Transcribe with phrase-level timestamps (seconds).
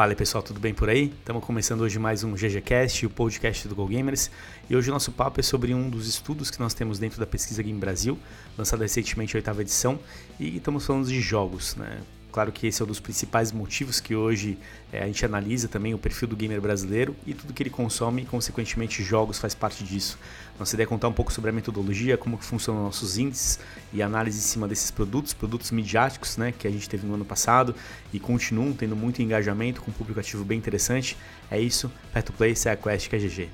[0.00, 1.12] Fala pessoal, tudo bem por aí?
[1.18, 4.30] Estamos começando hoje mais um GGCast, o podcast do GoGamers.
[4.70, 7.26] E hoje o nosso papo é sobre um dos estudos que nós temos dentro da
[7.26, 8.18] pesquisa Game Brasil,
[8.56, 10.00] lançada recentemente a oitava edição,
[10.38, 12.00] e estamos falando de jogos, né?
[12.30, 14.58] Claro que esse é um dos principais motivos que hoje
[14.92, 18.22] é, a gente analisa também o perfil do gamer brasileiro e tudo que ele consome,
[18.22, 20.18] e consequentemente jogos faz parte disso.
[20.58, 23.58] Nossa ideia é contar um pouco sobre a metodologia, como que funcionam nossos índices
[23.92, 27.24] e análise em cima desses produtos, produtos midiáticos né, que a gente teve no ano
[27.24, 27.74] passado
[28.12, 31.16] e continuam tendo muito engajamento com um público ativo bem interessante.
[31.50, 33.48] É isso, Pet to Play, Quest, que é GG.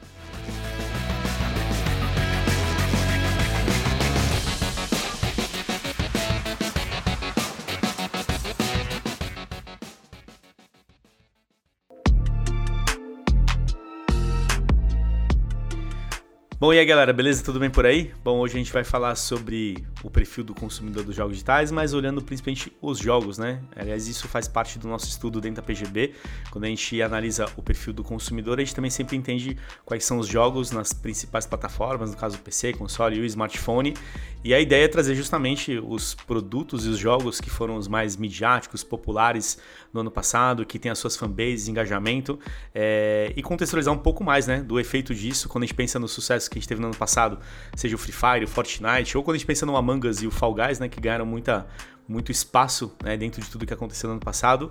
[16.67, 17.45] Bom, e aí galera, beleza?
[17.45, 18.13] Tudo bem por aí?
[18.25, 21.95] Bom, hoje a gente vai falar sobre o perfil do consumidor dos jogos digitais, mas
[21.95, 23.63] olhando principalmente os jogos, né?
[23.77, 26.15] Aliás, isso faz parte do nosso estudo dentro da PGB.
[26.51, 30.19] Quando a gente analisa o perfil do consumidor, a gente também sempre entende quais são
[30.19, 33.95] os jogos nas principais plataformas, no caso o PC, console e o smartphone.
[34.43, 38.17] E a ideia é trazer justamente os produtos e os jogos que foram os mais
[38.17, 39.59] midiáticos, populares
[39.93, 42.39] no ano passado, que tem as suas fanbases, engajamento,
[42.75, 43.33] é...
[43.37, 46.49] e contextualizar um pouco mais, né, do efeito disso quando a gente pensa no sucesso
[46.57, 47.39] que a gente teve no ano passado,
[47.75, 50.27] seja o Free Fire, o Fortnite, ou quando a gente pensa no Among Us e
[50.27, 51.67] o Fall Guys, né, que ganharam muita,
[52.09, 54.71] muito espaço né, dentro de tudo que aconteceu no ano passado.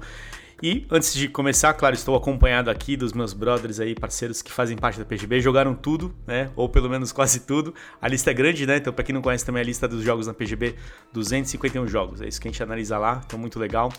[0.64, 4.78] E antes de começar, claro, estou acompanhado aqui dos meus brothers aí, parceiros que fazem
[4.78, 6.50] parte da PGB, jogaram tudo, né?
[6.56, 7.76] Ou pelo menos quase tudo.
[8.02, 8.78] A lista é grande, né?
[8.78, 10.76] Então, para quem não conhece também a lista dos jogos na PGB,
[11.12, 12.22] 251 jogos.
[12.22, 13.92] É isso que a gente analisa lá, então muito legal.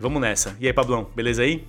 [0.00, 0.56] Vamos nessa.
[0.58, 1.64] E aí, Pablão, beleza aí?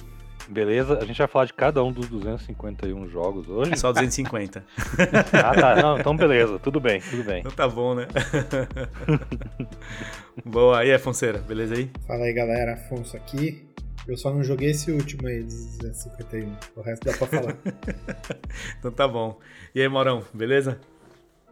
[0.50, 3.73] Beleza, a gente vai falar de cada um dos 251 jogos hoje.
[3.73, 4.64] É só 250.
[5.33, 5.76] ah, tá.
[5.82, 7.39] Não, então beleza, tudo bem, tudo bem.
[7.39, 8.08] Então tá bom, né?
[10.45, 11.89] Boa, aí, Afonseira, beleza aí?
[12.08, 13.67] Fala aí, galera, Afonso aqui.
[14.08, 16.55] Eu só não joguei esse último aí, 251.
[16.76, 17.58] O resto dá pra falar.
[18.80, 19.39] então tá bom.
[19.76, 20.80] E aí, Maurão, beleza?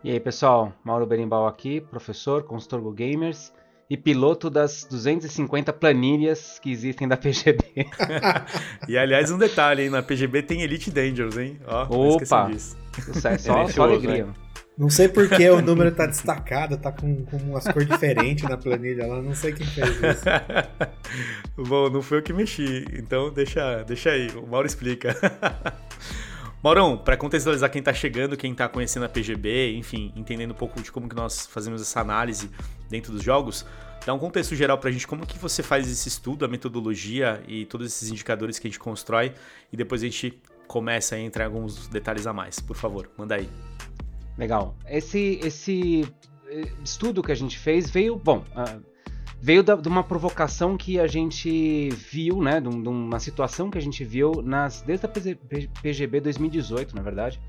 [0.03, 3.53] E aí, pessoal, Mauro Berimbau aqui, professor, consultor Go Gamers
[3.89, 7.63] e piloto das 250 planilhas que existem da PGB.
[8.87, 9.89] e aliás, um detalhe, hein?
[9.89, 11.59] Na PGB tem Elite Dangerous, hein?
[11.65, 12.51] Ó, Opa!
[13.03, 14.25] Sucesso, só, só alegria.
[14.25, 14.33] Né?
[14.77, 18.55] Não sei por que o número tá destacado, tá com, com umas cores diferentes na
[18.55, 20.23] planilha lá, não sei quem fez isso.
[21.67, 25.13] Bom, não foi eu que mexi, então deixa, deixa aí, o Mauro explica.
[26.63, 30.81] Maurão, para contextualizar quem está chegando, quem está conhecendo a PGB, enfim, entendendo um pouco
[30.81, 32.49] de como que nós fazemos essa análise
[32.89, 33.65] dentro dos jogos,
[34.05, 37.43] dá um contexto geral para a gente como que você faz esse estudo, a metodologia
[37.47, 39.33] e todos esses indicadores que a gente constrói
[39.71, 42.59] e depois a gente começa a entrar em alguns detalhes a mais.
[42.59, 43.49] Por favor, manda aí.
[44.37, 44.75] Legal.
[44.87, 46.07] Esse, esse
[46.47, 48.81] eh, estudo que a gente fez veio, bom, uh,
[49.41, 53.77] veio da, de uma provocação que a gente viu, né, de, de, uma situação que
[53.77, 57.39] a gente viu nas, desde a PGB 2018, na verdade,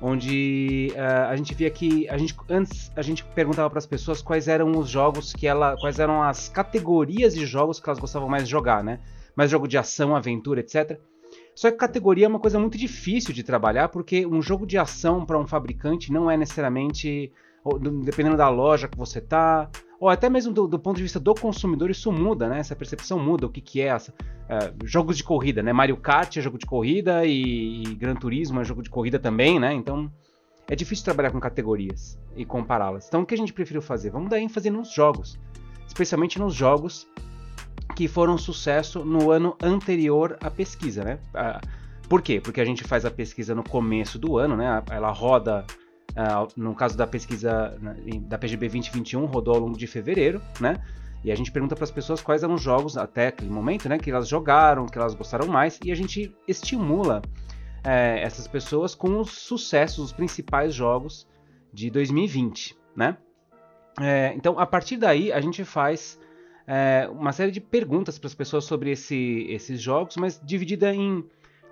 [0.00, 4.22] onde uh, a gente via que a gente antes a gente perguntava para as pessoas
[4.22, 8.28] quais eram os jogos que ela, quais eram as categorias de jogos que elas gostavam
[8.28, 9.00] mais de jogar, né?
[9.34, 10.98] Mais jogo de ação, aventura, etc.
[11.54, 15.26] Só que categoria é uma coisa muito difícil de trabalhar porque um jogo de ação
[15.26, 17.32] para um fabricante não é necessariamente
[18.04, 19.68] dependendo da loja que você tá,
[20.00, 22.60] ou até mesmo do, do, ponto de vista do consumidor, isso muda, né?
[22.60, 24.12] Essa percepção muda, o que, que é essa.
[24.12, 25.72] Uh, jogos de corrida, né?
[25.72, 29.58] Mario Kart é jogo de corrida e, e Gran Turismo é jogo de corrida também,
[29.58, 29.74] né?
[29.74, 30.10] Então
[30.68, 33.08] é difícil trabalhar com categorias e compará-las.
[33.08, 34.10] Então o que a gente preferiu fazer?
[34.10, 35.38] Vamos dar ênfase nos jogos,
[35.86, 37.08] especialmente nos jogos
[37.96, 41.18] que foram sucesso no ano anterior à pesquisa, né?
[41.34, 42.40] Uh, por quê?
[42.40, 44.82] Porque a gente faz a pesquisa no começo do ano, né?
[44.90, 45.66] Ela roda
[46.18, 50.82] Uh, no caso da pesquisa né, da PGB 2021, rodou ao longo de fevereiro, né?
[51.22, 53.98] E a gente pergunta para as pessoas quais eram os jogos até aquele momento, né?
[53.98, 57.22] Que elas jogaram, que elas gostaram mais, e a gente estimula
[57.84, 61.24] é, essas pessoas com os sucessos, os principais jogos
[61.72, 63.16] de 2020, né?
[64.00, 66.18] É, então, a partir daí, a gente faz
[66.66, 71.24] é, uma série de perguntas para as pessoas sobre esse, esses jogos, mas dividida em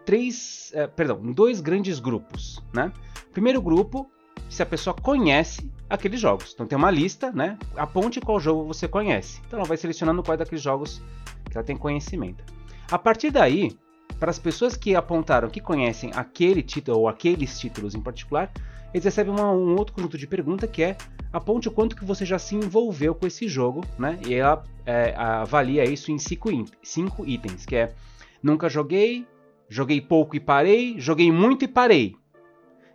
[0.05, 2.93] três, é, perdão, em dois grandes grupos, né?
[3.33, 4.09] Primeiro grupo
[4.49, 6.53] se a pessoa conhece aqueles jogos.
[6.55, 7.59] Então tem uma lista, né?
[7.77, 9.41] Aponte qual jogo você conhece.
[9.47, 11.03] Então ela vai selecionando quais daqueles jogos
[11.51, 12.45] que ela tem conhecimento.
[12.91, 13.77] A partir daí,
[14.19, 18.51] para as pessoas que apontaram que conhecem aquele título ou aqueles títulos em particular,
[18.93, 20.97] eles recebem uma, um outro conjunto de pergunta que é
[21.33, 24.19] aponte o quanto que você já se envolveu com esse jogo, né?
[24.27, 26.49] E ela é, avalia isso em cinco,
[26.83, 27.93] cinco itens, que é
[28.43, 29.27] nunca joguei,
[29.69, 32.17] joguei pouco e parei, joguei muito e parei.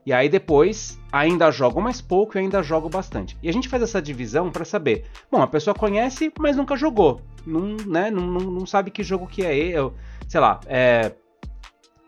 [0.06, 3.38] E aí depois ainda jogo mais pouco e ainda jogo bastante.
[3.42, 5.06] E a gente faz essa divisão para saber.
[5.31, 7.21] Bom, a pessoa conhece, mas nunca jogou.
[7.45, 9.56] Não, né, não, não, não sabe que jogo que é.
[9.56, 9.94] Eu,
[10.27, 11.12] sei lá, é,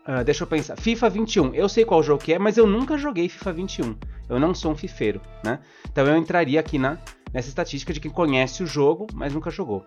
[0.06, 0.76] Uh, deixa eu pensar.
[0.76, 1.54] FIFA 21.
[1.54, 3.96] Eu sei qual jogo que é, mas eu nunca joguei FIFA 21.
[4.28, 5.60] Eu não sou um fifeiro, né?
[5.90, 6.98] Então eu entraria aqui na,
[7.32, 9.84] nessa estatística de quem conhece o jogo, mas nunca jogou.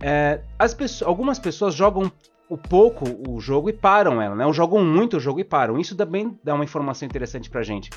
[0.00, 2.10] É, as pessoas, algumas pessoas jogam
[2.48, 4.46] o pouco o jogo e param ela, né?
[4.46, 5.78] Ou jogam muito o jogo e param.
[5.78, 7.90] Isso também dá uma informação interessante pra gente.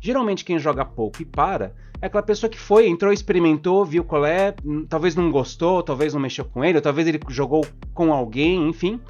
[0.00, 4.26] Geralmente quem joga pouco e para é aquela pessoa que foi, entrou, experimentou, viu qual
[4.26, 4.54] é,
[4.88, 9.00] talvez não gostou, talvez não mexeu com ele, talvez ele jogou com alguém, enfim,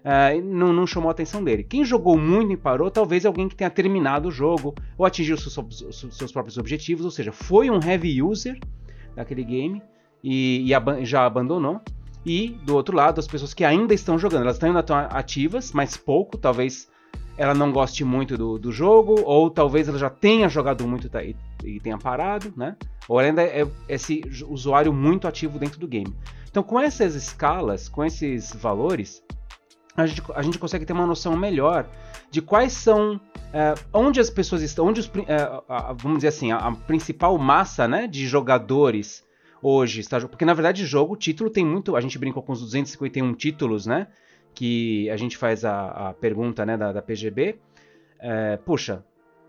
[0.00, 1.62] uh, não, não, chamou a atenção dele.
[1.62, 5.86] Quem jogou muito e parou, talvez alguém que tenha terminado o jogo ou atingiu seus,
[6.10, 8.58] seus próprios objetivos, ou seja, foi um heavy user
[9.14, 9.80] daquele game
[10.24, 11.80] e, e ab já abandonou.
[12.24, 15.96] E do outro lado, as pessoas que ainda estão jogando, elas ainda estão ativas, mas
[15.96, 16.88] pouco, talvez
[17.36, 21.24] ela não goste muito do, do jogo, ou talvez ela já tenha jogado muito tá,
[21.24, 21.34] e,
[21.64, 22.76] e, tenha parado, né?
[23.08, 26.14] Ou ela ainda é esse usuário muito ativo dentro do game.
[26.50, 29.22] Então, com essas escalas, com esses valores,
[29.96, 31.86] a gente, a gente consegue ter uma noção melhor
[32.30, 33.20] de quais são
[33.52, 37.36] é, onde as pessoas estão, onde os, é, a, vamos dizer assim, a, a, principal
[37.38, 39.24] massa né, de jogadores
[39.62, 40.20] hoje está.
[40.20, 41.96] Porque na verdade, jogo, título tem muito.
[41.96, 44.06] A gente brincou com os 251 títulos, né?
[44.54, 47.58] Que a gente faz a, a pergunta né, da, da PGB.
[48.18, 49.04] É, puxa,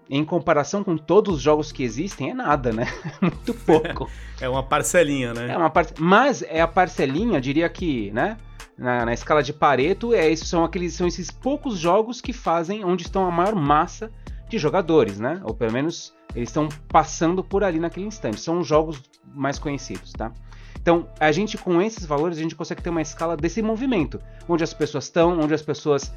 [0.09, 2.85] em comparação com todos os jogos que existem, é nada, né?
[3.21, 4.09] Muito pouco.
[4.39, 5.51] É uma parcelinha, né?
[5.51, 5.87] É uma par...
[5.97, 8.37] Mas é a parcelinha, diria que, né?
[8.77, 12.83] Na, na, escala de Pareto, é, isso são, aqueles, são esses poucos jogos que fazem
[12.83, 14.11] onde estão a maior massa
[14.51, 15.41] de jogadores, né?
[15.43, 18.39] Ou pelo menos eles estão passando por ali naquele instante.
[18.39, 19.01] São os jogos
[19.33, 20.31] mais conhecidos, tá?
[20.79, 24.19] Então, a gente com esses valores, a gente consegue ter uma escala desse movimento,
[24.49, 26.13] onde as pessoas estão, onde as pessoas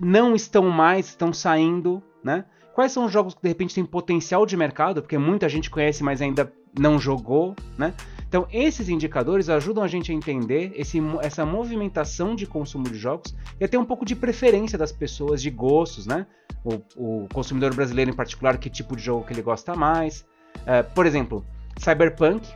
[0.00, 2.44] não estão mais, estão saindo, né?
[2.74, 6.02] Quais são os jogos que de repente têm potencial de mercado, porque muita gente conhece,
[6.02, 7.94] mas ainda não jogou, né?
[8.28, 13.34] Então, esses indicadores ajudam a gente a entender esse, essa movimentação de consumo de jogos
[13.60, 16.26] e até um pouco de preferência das pessoas, de gostos, né?
[16.64, 20.26] O, o consumidor brasileiro, em particular, que tipo de jogo que ele gosta mais.
[20.56, 21.46] Uh, por exemplo,
[21.78, 22.48] Cyberpunk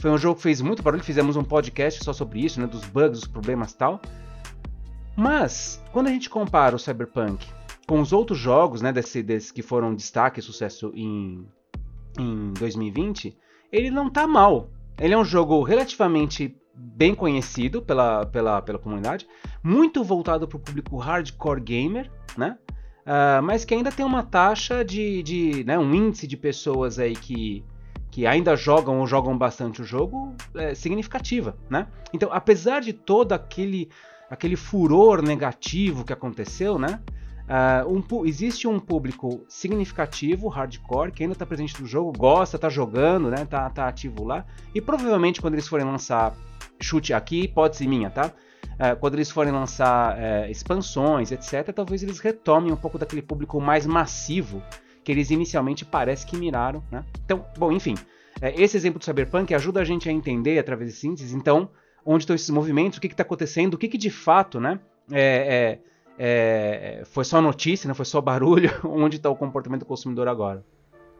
[0.00, 2.66] foi um jogo que fez muito barulho, fizemos um podcast só sobre isso, né?
[2.66, 4.00] Dos bugs, dos problemas tal.
[5.16, 7.44] Mas, quando a gente compara o Cyberpunk
[7.88, 11.46] com os outros jogos, né, desse, desse que foram destaque e sucesso em,
[12.18, 13.36] em 2020,
[13.72, 14.70] ele não tá mal.
[14.98, 19.26] Ele é um jogo relativamente bem conhecido pela, pela, pela comunidade,
[19.62, 22.58] muito voltado para o público hardcore gamer, né?
[23.06, 27.14] Uh, mas que ainda tem uma taxa de, de né, um índice de pessoas aí
[27.14, 27.64] que,
[28.10, 31.86] que ainda jogam ou jogam bastante o jogo é, significativa, né?
[32.12, 33.88] Então, apesar de todo aquele,
[34.28, 37.00] aquele furor negativo que aconteceu, né?
[37.46, 42.68] Uh, um, existe um público significativo, hardcore, que ainda está presente no jogo, gosta, está
[42.68, 43.44] jogando, né?
[43.44, 44.44] Tá, tá ativo lá.
[44.74, 46.34] E provavelmente quando eles forem lançar
[46.80, 48.32] chute aqui, hipótese minha, tá?
[48.74, 53.60] Uh, quando eles forem lançar uh, expansões, etc., talvez eles retomem um pouco daquele público
[53.60, 54.62] mais massivo
[55.04, 57.04] que eles inicialmente parece que miraram, né?
[57.24, 57.94] Então, bom, enfim,
[58.40, 61.70] é, esse exemplo do Cyberpunk ajuda a gente a entender através de síntese, então,
[62.04, 64.80] onde estão esses movimentos, o que está acontecendo, o que, que de fato, né?
[65.12, 65.78] É, é,
[66.18, 67.94] é, foi só notícia, né?
[67.94, 70.64] foi só barulho, onde está o comportamento do consumidor agora.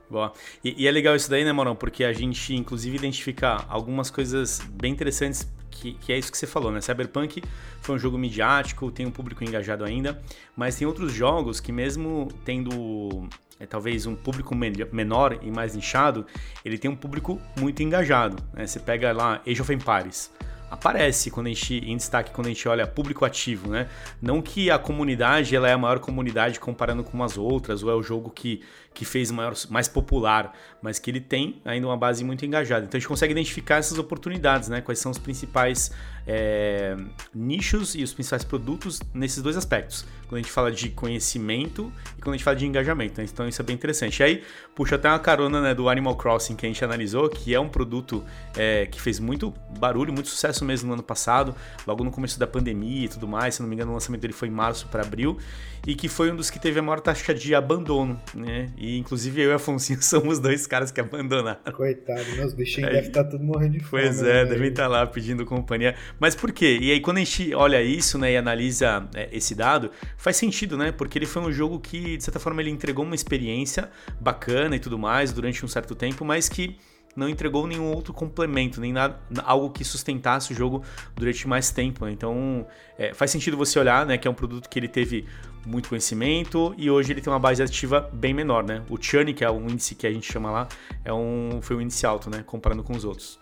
[0.08, 0.32] Boa.
[0.62, 1.74] E, e, é legal isso daí, né, Morão?
[1.74, 6.46] Porque a gente, inclusive, identifica algumas coisas bem interessantes, que, que, é isso que você
[6.46, 6.80] falou, né?
[6.80, 7.42] Cyberpunk
[7.80, 10.22] foi um jogo midiático, tem um público engajado ainda,
[10.56, 16.24] mas tem outros jogos que, mesmo tendo é, talvez um público menor e mais nichado,
[16.64, 18.42] ele tem um público muito engajado.
[18.54, 18.66] Né?
[18.66, 20.30] Você pega lá Age of Empires
[20.70, 23.88] aparece quando a gente em destaque quando a gente olha público ativo, né?
[24.20, 27.94] Não que a comunidade ela é a maior comunidade comparando com as outras ou é
[27.94, 32.24] o jogo que, que fez maior, mais popular, mas que ele tem ainda uma base
[32.24, 32.84] muito engajada.
[32.84, 34.80] Então a gente consegue identificar essas oportunidades, né?
[34.80, 35.92] Quais são os principais
[36.26, 36.96] é,
[37.32, 40.04] nichos e os principais produtos nesses dois aspectos.
[40.26, 43.20] Quando a gente fala de conhecimento e quando a gente fala de engajamento.
[43.20, 43.28] Né?
[43.32, 44.18] Então isso é bem interessante.
[44.18, 44.44] E aí,
[44.74, 47.68] puxa até uma carona né, do Animal Crossing que a gente analisou, que é um
[47.68, 48.24] produto
[48.56, 51.54] é, que fez muito barulho, muito sucesso mesmo no ano passado,
[51.86, 53.56] logo no começo da pandemia e tudo mais.
[53.56, 55.38] Se não me engano, o lançamento dele foi em março para abril
[55.86, 58.70] e que foi um dos que teve a maior taxa de abandono, né?
[58.76, 61.60] E inclusive eu e Afonso somos dois caras que abandonaram.
[61.72, 64.02] Coitado, meus bichinhos devem estar tá tudo morrendo de fome.
[64.02, 65.94] Pois é, né, devem estar tá lá pedindo companhia.
[66.18, 66.78] Mas por quê?
[66.80, 70.76] E aí quando a gente olha isso, né, e analisa é, esse dado, faz sentido,
[70.76, 70.90] né?
[70.90, 73.88] Porque ele foi um jogo que, de certa forma, ele entregou uma experiência
[74.20, 76.76] bacana e tudo mais durante um certo tempo, mas que
[77.16, 82.04] não entregou nenhum outro complemento, nem nada, algo que sustentasse o jogo durante mais tempo.
[82.04, 82.12] Né?
[82.12, 82.66] Então
[82.98, 85.26] é, faz sentido você olhar, né, que é um produto que ele teve
[85.66, 88.84] muito conhecimento e hoje ele tem uma base ativa bem menor, né?
[88.88, 90.68] O churn, que é um índice que a gente chama lá,
[91.04, 92.44] é um, foi um índice alto, né?
[92.46, 93.40] Comparando com os outros.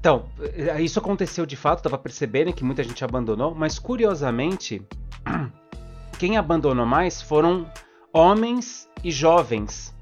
[0.00, 4.80] Então, é, isso aconteceu de fato, estava percebendo que muita gente abandonou, mas curiosamente,
[6.18, 7.70] quem abandonou mais foram
[8.12, 9.94] homens e jovens.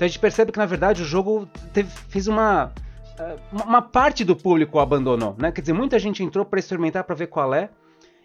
[0.00, 2.72] Então a gente percebe que na verdade o jogo teve, fez uma
[3.52, 5.52] uma parte do público abandonou, né?
[5.52, 7.68] Quer dizer, muita gente entrou para experimentar para ver qual é.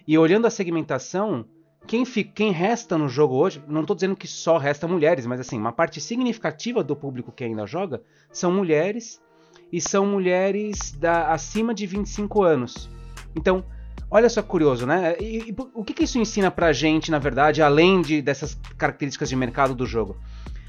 [0.08, 1.44] E olhando a segmentação,
[1.86, 5.38] quem, fica, quem resta no jogo hoje, não estou dizendo que só resta mulheres, mas
[5.42, 8.02] assim, uma parte significativa do público que ainda joga
[8.32, 9.22] são mulheres
[9.70, 12.90] e são mulheres da, acima de 25 anos.
[13.36, 13.66] Então,
[14.10, 15.18] olha só curioso, né?
[15.20, 19.28] E, e, o que, que isso ensina pra gente, na verdade, além de, dessas características
[19.28, 20.16] de mercado do jogo?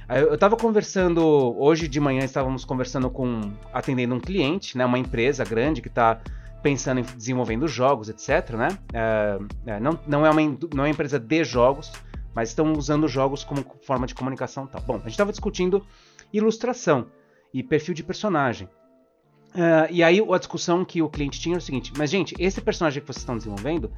[0.09, 1.21] Eu estava conversando,
[1.59, 6.21] hoje de manhã estávamos conversando com, atendendo um cliente, né, uma empresa grande que está
[6.63, 8.51] pensando em desenvolvendo jogos, etc.
[8.51, 8.69] Né?
[8.93, 11.93] É, é, não, não, é uma, não é uma empresa de jogos,
[12.33, 14.65] mas estão usando jogos como forma de comunicação.
[14.67, 14.79] Tá.
[14.79, 15.85] Bom, a gente estava discutindo
[16.33, 17.09] ilustração
[17.53, 18.69] e perfil de personagem.
[19.55, 22.61] Uh, e aí a discussão que o cliente tinha era o seguinte: mas gente, esse
[22.61, 23.91] personagem que vocês estão desenvolvendo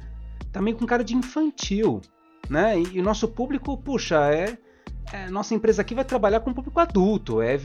[0.51, 2.01] tá meio com cara de infantil,
[2.49, 2.79] né?
[2.79, 4.57] E, e o nosso público, puxa, é
[5.11, 7.59] é, nossa empresa aqui vai trabalhar com público adulto, é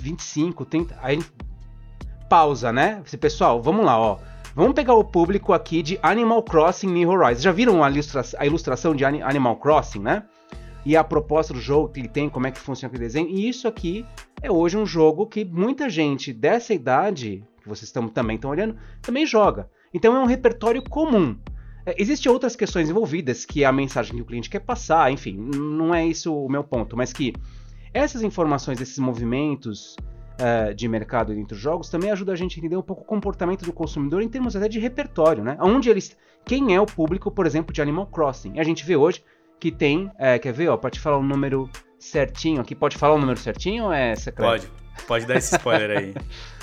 [0.00, 0.98] 25, 30.
[1.02, 1.22] Aí
[2.28, 3.02] pausa, né?
[3.20, 4.18] Pessoal, vamos lá, ó.
[4.54, 7.42] Vamos pegar o público aqui de Animal Crossing New Horizons.
[7.42, 10.22] Já viram a, ilustra a ilustração de Animal Crossing, né?
[10.84, 13.28] E a proposta do jogo que ele tem, como é que funciona aquele desenho.
[13.28, 14.06] E isso aqui
[14.40, 18.76] é hoje um jogo que muita gente dessa idade, que vocês tão, também estão olhando,
[19.02, 19.68] também joga.
[19.92, 21.36] Então é um repertório comum.
[21.86, 25.36] É, Existem outras questões envolvidas, que é a mensagem que o cliente quer passar, enfim,
[25.36, 27.32] não é isso o meu ponto, mas que
[27.94, 29.96] essas informações, esses movimentos
[30.40, 33.04] uh, de mercado dentro dos jogos também ajudam a gente a entender um pouco o
[33.06, 35.56] comportamento do consumidor em termos até de repertório, né?
[35.60, 36.16] Onde eles.
[36.44, 38.58] Quem é o público, por exemplo, de Animal Crossing?
[38.58, 39.22] A gente vê hoje
[39.58, 40.10] que tem.
[40.18, 42.74] É, quer ver, ó, te falar o número certinho aqui.
[42.74, 44.68] Pode falar o número certinho ou é secreto?
[44.68, 46.14] Pode, pode dar esse spoiler aí.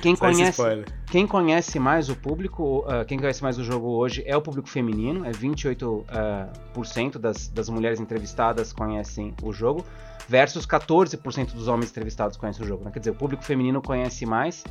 [0.00, 0.62] quem, conhece,
[1.10, 4.68] quem conhece mais o público, uh, quem conhece mais o jogo hoje é o público
[4.68, 6.04] feminino, é 28% uh,
[6.72, 9.84] por cento das, das mulheres entrevistadas conhecem o jogo,
[10.28, 12.84] versus 14% dos homens entrevistados conhecem o jogo.
[12.84, 12.90] Né?
[12.90, 14.64] Quer dizer, o público feminino conhece mais.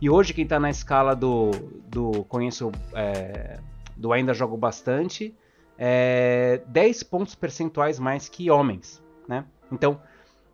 [0.00, 1.50] E hoje quem está na escala do,
[1.86, 3.58] do conheço, é,
[3.96, 5.34] do ainda jogo bastante,
[5.78, 9.44] é 10 pontos percentuais mais que homens, né?
[9.70, 10.00] Então,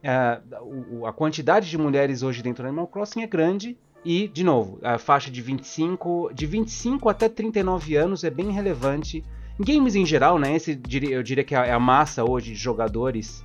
[0.02, 4.98] a quantidade de mulheres hoje dentro do Animal Crossing é grande e, de novo, a
[4.98, 9.22] faixa de 25, de 25 até 39 anos é bem relevante.
[9.58, 10.56] Em games em geral, né?
[10.56, 10.80] Esse,
[11.10, 13.44] eu diria que é a massa hoje de jogadores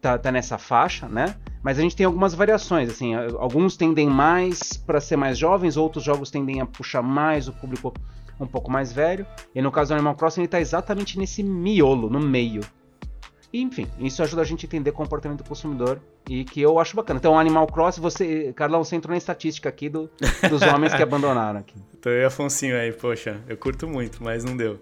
[0.00, 1.34] tá, tá nessa faixa, né?
[1.62, 6.04] Mas a gente tem algumas variações, assim, alguns tendem mais para ser mais jovens, outros
[6.04, 7.92] jogos tendem a puxar mais o público
[8.38, 9.26] um pouco mais velho.
[9.54, 12.60] E no caso do Animal Crossing ele está exatamente nesse miolo, no meio,
[13.60, 16.96] enfim, isso ajuda a gente a entender o comportamento do consumidor e que eu acho
[16.96, 17.18] bacana.
[17.18, 20.10] Então, Animal Cross, você, Carlão, você entrou na estatística aqui do,
[20.48, 21.74] dos homens que abandonaram aqui.
[22.00, 24.78] Tô eu e Afonsinho aí, poxa, eu curto muito, mas não deu.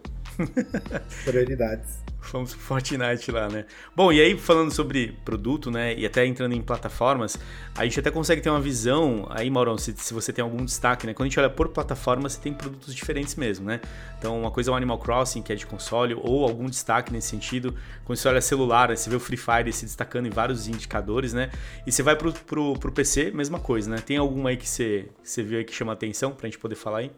[1.24, 2.02] Prioridades.
[2.24, 3.66] Fomos pro Fortnite lá, né?
[3.94, 5.94] Bom, e aí falando sobre produto, né?
[5.94, 7.38] E até entrando em plataformas,
[7.76, 9.26] a gente até consegue ter uma visão.
[9.30, 11.14] Aí, Maurão, se, se você tem algum destaque, né?
[11.14, 13.80] Quando a gente olha por plataforma, você tem produtos diferentes mesmo, né?
[14.18, 17.28] Então, uma coisa é o Animal Crossing, que é de console, ou algum destaque nesse
[17.28, 17.74] sentido.
[18.04, 21.50] Quando você olha celular, você vê o Free Fire se destacando em vários indicadores, né?
[21.86, 23.98] E você vai pro, pro, pro PC, mesma coisa, né?
[23.98, 26.98] Tem alguma aí que você, você viu aí que chama atenção pra gente poder falar
[26.98, 27.10] aí?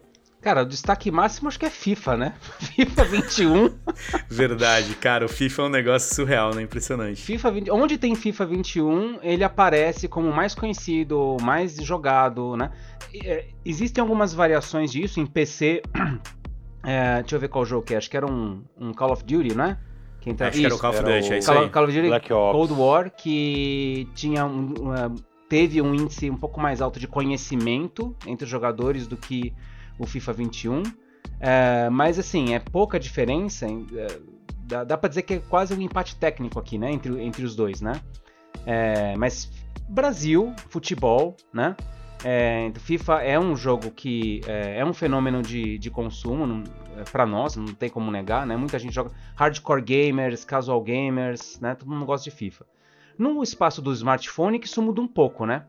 [0.46, 2.34] Cara, o destaque máximo acho que é FIFA, né?
[2.76, 3.74] FIFA 21.
[4.30, 6.62] Verdade, cara, o FIFA é um negócio surreal, né?
[6.62, 7.20] Impressionante.
[7.20, 7.70] FIFA 20...
[7.72, 12.70] Onde tem FIFA 21, ele aparece como mais conhecido, mais jogado, né?
[13.24, 15.82] É, existem algumas variações disso em PC.
[16.88, 17.96] É, deixa eu ver qual jogo que é.
[17.96, 19.76] Acho que era um, um Call of Duty, né?
[20.20, 20.46] Que entra...
[20.46, 21.68] Acho isso, que era o Call of Duty, é isso Call, aí.
[21.68, 25.12] Call of Duty Black Cold War, que tinha um, uma,
[25.48, 29.52] teve um índice um pouco mais alto de conhecimento entre os jogadores do que
[29.98, 30.82] o FIFA 21.
[31.38, 33.66] É, mas assim, é pouca diferença.
[33.66, 34.18] É,
[34.64, 36.90] dá, dá pra dizer que é quase um empate técnico aqui, né?
[36.92, 38.00] Entre, entre os dois, né?
[38.64, 39.50] É, mas
[39.88, 41.76] Brasil, futebol, né?
[42.24, 46.64] É, FIFA é um jogo que é, é um fenômeno de, de consumo
[46.96, 48.56] é, para nós, não tem como negar, né?
[48.56, 51.74] Muita gente joga hardcore gamers, casual gamers, né?
[51.74, 52.66] Todo mundo gosta de FIFA.
[53.18, 55.64] No espaço do smartphone que isso muda um pouco, né?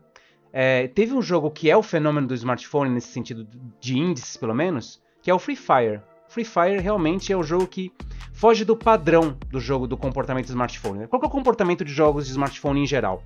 [0.52, 3.46] É, teve um jogo que é o fenômeno do smartphone, nesse sentido
[3.80, 6.00] de índices, pelo menos, que é o Free Fire.
[6.28, 7.92] Free Fire realmente é um jogo que
[8.32, 11.06] foge do padrão do jogo do comportamento do smartphone.
[11.06, 13.22] Qual é o comportamento de jogos de smartphone em geral?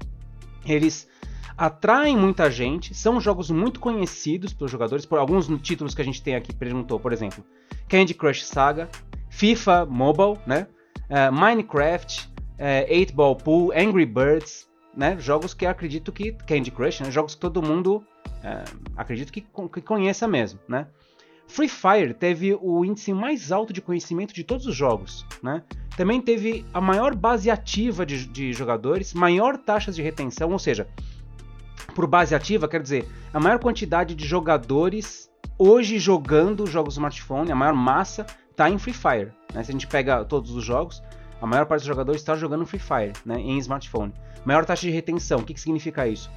[0.64, 1.08] Eles
[1.56, 6.22] atraem muita gente, são jogos muito conhecidos pelos jogadores, por alguns títulos que a gente
[6.22, 7.44] tem aqui, perguntou, por exemplo,
[7.88, 8.88] Candy Crush Saga,
[9.28, 10.66] FIFA Mobile, né?
[11.10, 17.00] Uh, Minecraft, uh, 8 Ball Pool, Angry Birds, né, jogos que acredito que Candy Crush,
[17.00, 18.04] né, jogos que todo mundo
[18.42, 18.64] é,
[18.96, 20.86] acredito que, que conheça mesmo, né?
[21.46, 25.62] Free Fire teve o índice mais alto de conhecimento de todos os jogos, né?
[25.96, 30.88] Também teve a maior base ativa de, de jogadores, maior taxa de retenção, ou seja,
[31.94, 37.54] por base ativa, quer dizer, a maior quantidade de jogadores hoje jogando jogos smartphone, a
[37.54, 39.32] maior massa está em Free Fire.
[39.52, 39.62] Né?
[39.62, 41.02] Se a gente pega todos os jogos,
[41.42, 43.38] a maior parte dos jogadores está jogando Free Fire né?
[43.40, 44.14] em smartphone.
[44.44, 46.30] Maior taxa de retenção, o que, que significa isso?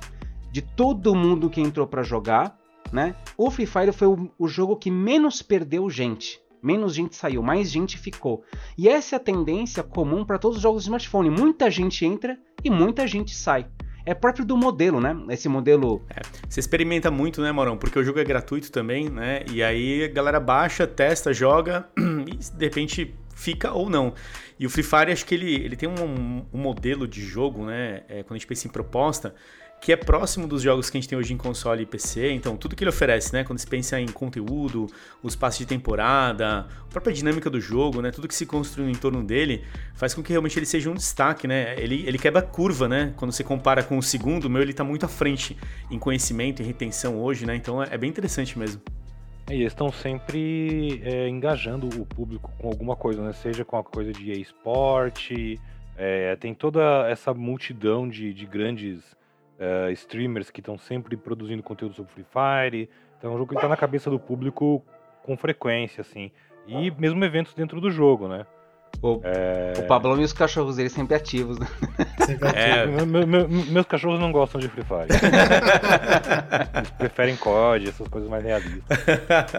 [0.51, 2.57] De todo mundo que entrou para jogar,
[2.91, 3.15] né?
[3.37, 6.41] O Free Fire foi o, o jogo que menos perdeu gente.
[6.61, 8.43] Menos gente saiu, mais gente ficou.
[8.75, 11.29] E essa é a tendência comum para todos os jogos de smartphone.
[11.29, 13.67] Muita gente entra e muita gente sai.
[14.07, 15.15] É próprio do modelo, né?
[15.29, 16.01] Esse modelo.
[16.09, 17.77] É, você experimenta muito, né, Morão?
[17.77, 19.43] Porque o jogo é gratuito também, né?
[19.51, 24.13] E aí a galera baixa, testa, joga e de repente fica ou não.
[24.57, 28.03] E o Free Fire, acho que ele, ele tem um, um modelo de jogo, né?
[28.07, 29.35] É, quando a gente pensa em proposta,
[29.81, 32.31] que é próximo dos jogos que a gente tem hoje em console e PC.
[32.31, 33.43] Então, tudo que ele oferece, né?
[33.43, 34.87] Quando se pensa em conteúdo,
[35.21, 38.09] os passos de temporada, a própria dinâmica do jogo, né?
[38.09, 39.63] Tudo que se construi em torno dele
[39.93, 41.75] faz com que realmente ele seja um destaque, né?
[41.77, 43.13] Ele, ele quebra curva, né?
[43.17, 45.55] Quando você compara com o segundo, o meu ele tá muito à frente
[45.91, 47.55] em conhecimento e retenção hoje, né?
[47.55, 48.81] Então, é, é bem interessante mesmo.
[49.49, 53.33] É, e eles estão sempre é, engajando o público com alguma coisa, né?
[53.33, 55.59] Seja com a coisa de esporte,
[55.97, 59.15] é, tem toda essa multidão de, de grandes
[59.59, 62.89] uh, streamers que estão sempre produzindo conteúdo sobre Free Fire.
[63.17, 64.83] Então é um jogo que está na cabeça do público
[65.23, 66.31] com frequência, assim.
[66.67, 68.45] E mesmo eventos dentro do jogo, né?
[69.01, 69.73] O, é...
[69.77, 71.67] o Pablão e os cachorros dele sempre ativos, né?
[72.25, 73.01] Sempre ativos.
[73.01, 73.05] É...
[73.05, 75.07] Me, me, meus cachorros não gostam de Free Fire.
[76.75, 78.97] Eles preferem COD, essas coisas mais realistas.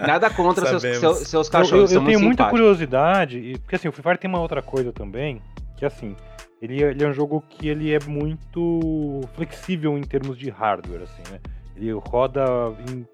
[0.05, 1.91] Nada contra seus, seus, seus, cachorros.
[1.91, 4.91] Eu, eu, eu tenho muita curiosidade, porque assim, o Free Fire tem uma outra coisa
[4.91, 5.41] também,
[5.77, 6.15] que assim,
[6.61, 11.21] ele, ele, é um jogo que ele é muito flexível em termos de hardware, assim,
[11.31, 11.39] né?
[11.75, 12.43] Ele roda
[12.89, 13.05] em,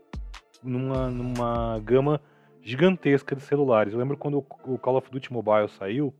[0.63, 2.21] numa, numa gama
[2.63, 3.93] gigantesca de celulares.
[3.93, 6.13] Eu lembro quando o Call of Duty Mobile saiu,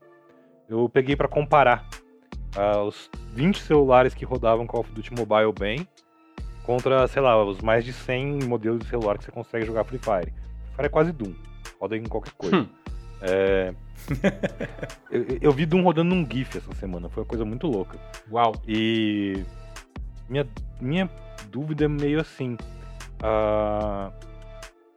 [0.68, 1.88] eu peguei para comparar
[2.56, 5.88] uh, os 20 celulares que rodavam Call of Duty Mobile bem
[6.64, 10.00] contra, sei lá, os mais de 100 modelos de celular que você consegue jogar Free
[10.00, 10.32] Fire.
[10.32, 11.34] Free Fire é quase Doom,
[11.80, 12.58] roda em qualquer coisa.
[12.58, 12.68] Hum.
[13.22, 13.74] É...
[15.10, 17.98] eu, eu, vi Doom rodando num GIF essa semana, foi uma coisa muito louca.
[18.30, 18.54] Uau!
[18.68, 19.44] E
[20.30, 20.48] minha,
[20.82, 21.10] minha
[21.50, 22.58] dúvida é meio assim.
[23.22, 24.33] Uh...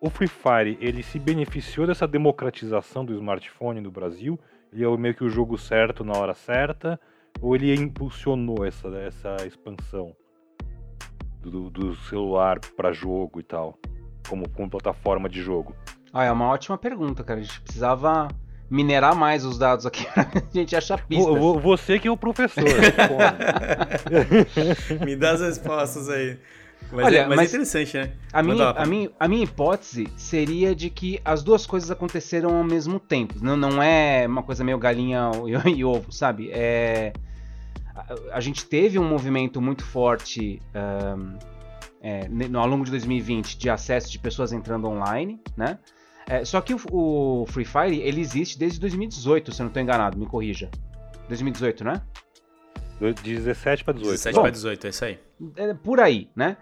[0.07, 4.39] O Free Fire, ele se beneficiou dessa democratização do smartphone no Brasil?
[4.73, 7.01] Ele é meio que o jogo certo na hora certa?
[7.43, 10.15] Ou ele impulsionou essa, essa expansão
[11.41, 13.77] do, do celular para jogo e tal?
[14.29, 15.75] Como, como plataforma de jogo?
[16.13, 17.41] Ah, é uma ótima pergunta, cara.
[17.41, 18.29] A gente precisava
[18.71, 21.35] minerar mais os dados aqui pra gente achar pistas.
[21.65, 22.63] Você que é o professor.
[25.05, 26.39] Me dá as respostas aí.
[26.93, 28.13] Mas, Olha, é, mas, mas é interessante, né?
[28.33, 32.65] A minha, a, minha, a minha hipótese seria de que as duas coisas aconteceram ao
[32.65, 33.35] mesmo tempo.
[33.43, 35.31] Não, não é uma coisa meio galinha
[35.67, 36.51] e, ovo, sabe?
[36.53, 37.13] É,
[37.95, 41.39] a, a, gente teve um movimento muito forte um,
[42.01, 45.79] é, no, ao longo de 2020 de acesso de pessoas entrando online, né?
[46.29, 49.83] É, só que o, o, Free Fire, ele existe desde 2018, se eu não estou
[49.83, 50.71] enganado, me corrija.
[51.29, 52.03] 2018, né?
[53.01, 54.11] De 17 para 18.
[54.13, 55.19] 17 para 18, é isso aí.
[55.57, 56.57] É, por aí, né?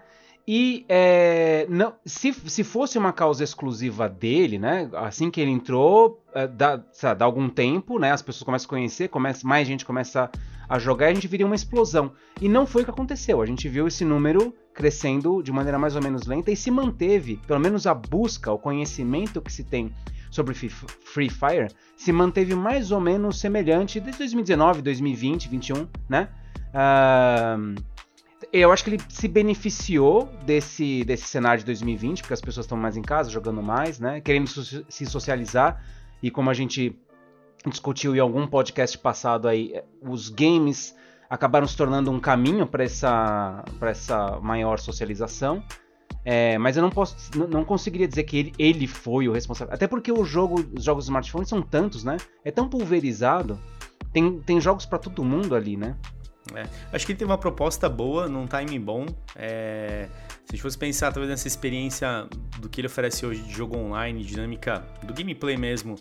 [0.47, 4.89] E é, não, se, se fosse uma causa exclusiva dele, né?
[4.93, 8.11] Assim que ele entrou, é, dá, sabe, dá algum tempo, né?
[8.11, 10.29] As pessoas começam a conhecer, começa, mais gente começa
[10.69, 12.11] a jogar e a gente viria uma explosão.
[12.39, 13.41] E não foi o que aconteceu.
[13.41, 17.39] A gente viu esse número crescendo de maneira mais ou menos lenta e se manteve,
[17.47, 19.91] pelo menos a busca, o conhecimento que se tem
[20.35, 26.29] sobre Free Fire, se manteve mais ou menos semelhante desde 2019, 2020, 2021, né?
[26.73, 27.75] Uh,
[28.51, 32.77] eu acho que ele se beneficiou desse, desse cenário de 2020, porque as pessoas estão
[32.77, 34.21] mais em casa, jogando mais, né?
[34.21, 35.81] Querendo se socializar.
[36.21, 36.97] E como a gente
[37.69, 40.95] discutiu em algum podcast passado aí, os games
[41.29, 45.63] acabaram se tornando um caminho para essa, essa maior socialização.
[46.23, 47.15] É, mas eu não posso,
[47.47, 49.73] não, conseguiria dizer que ele, ele foi o responsável.
[49.73, 52.17] Até porque o jogo, os jogos de smartphone são tantos, né?
[52.43, 53.59] É tão pulverizado.
[54.11, 55.95] Tem, tem jogos para todo mundo ali, né?
[56.53, 59.05] É, acho que ele tem uma proposta boa, num timing bom.
[59.35, 60.07] É,
[60.45, 62.27] se a gente fosse pensar talvez nessa experiência
[62.59, 65.95] do que ele oferece hoje de jogo online, dinâmica do gameplay mesmo,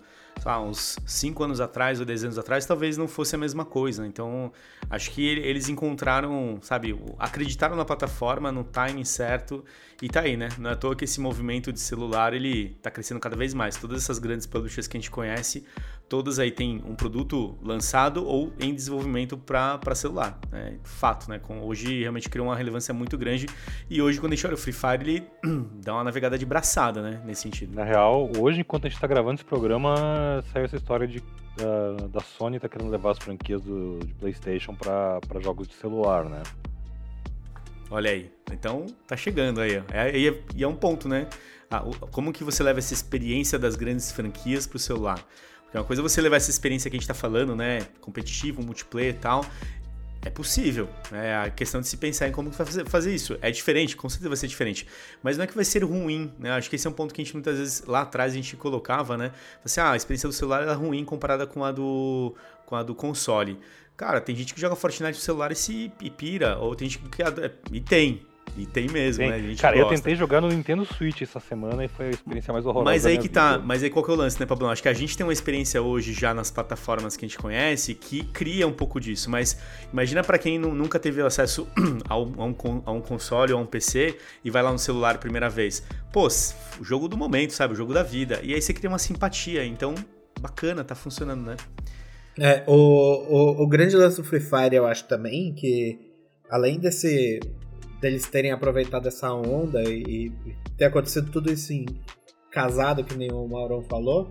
[0.44, 4.06] lá, uns 5 anos atrás ou 10 anos atrás, talvez não fosse a mesma coisa.
[4.06, 4.52] Então,
[4.90, 9.64] acho que eles encontraram, sabe, acreditaram na plataforma, no timing certo
[10.02, 10.50] e tá aí, né?
[10.58, 13.76] Não é à toa que esse movimento de celular, ele tá crescendo cada vez mais.
[13.76, 15.64] Todas essas grandes publishers que a gente conhece
[16.08, 20.38] todas aí têm um produto lançado ou em desenvolvimento para celular.
[20.50, 20.78] Né?
[20.84, 21.38] Fato, né?
[21.38, 23.46] Com, hoje realmente criou uma relevância muito grande
[23.88, 25.26] e hoje quando a gente olha o Free Fire ele
[25.82, 27.22] dá uma navegada de braçada, né?
[27.24, 27.74] Nesse sentido.
[27.74, 31.22] Na real, hoje enquanto a gente está gravando esse programa, saiu essa história de
[31.56, 36.24] da, da Sony tá querendo levar as franquias do, de PlayStation para jogos de celular,
[36.28, 36.42] né?
[37.90, 38.30] Olha aí.
[38.52, 39.82] Então tá chegando aí.
[39.92, 41.28] É, e é, é, um ponto, né?
[41.70, 45.24] Ah, como que você leva essa experiência das grandes franquias pro celular?
[45.74, 47.80] Porque uma coisa é você levar essa experiência que a gente tá falando, né?
[48.00, 49.44] Competitivo, multiplayer e tal.
[50.22, 50.88] É possível.
[51.10, 53.36] É a questão de se pensar em como fazer, isso.
[53.42, 54.86] É diferente, com certeza vai ser diferente.
[55.20, 56.52] Mas não é que vai ser ruim, né?
[56.52, 58.56] Acho que esse é um ponto que a gente muitas vezes lá atrás a gente
[58.56, 59.32] colocava, né?
[59.64, 62.94] Assim, ah, a experiência do celular é ruim comparada com a do, com a do
[62.94, 63.58] console.
[63.96, 67.02] Cara, tem gente que joga Fortnite no celular e se e pira, ou tem gente
[67.08, 67.20] que.
[67.72, 68.24] E tem,
[68.56, 69.30] e tem mesmo, tem.
[69.30, 69.54] né?
[69.56, 69.92] Cara, gosta.
[69.92, 72.90] eu tentei jogar no Nintendo Switch essa semana e foi a experiência mais horrorosa.
[72.90, 74.68] Mas aí que tá, mas aí qual que é o lance, né, Pablo?
[74.68, 77.94] Acho que a gente tem uma experiência hoje já nas plataformas que a gente conhece
[77.94, 79.28] que cria um pouco disso.
[79.28, 79.58] Mas
[79.92, 81.66] imagina para quem nunca teve acesso
[82.08, 82.54] a um,
[82.86, 85.82] a um console ou a um PC e vai lá no celular a primeira vez.
[86.12, 87.74] Pô, o jogo do momento, sabe?
[87.74, 88.40] O jogo da vida.
[88.42, 89.64] E aí você cria uma simpatia.
[89.64, 89.94] Então,
[90.40, 91.56] bacana, tá funcionando, né?
[92.38, 95.98] É, o, o, o grande lance do Free Fire, eu acho também que,
[96.50, 97.40] além desse
[98.04, 100.32] deles terem aproveitado essa onda e, e
[100.76, 101.86] ter acontecido tudo isso em
[102.50, 104.28] casado, que nem o Maurão falou,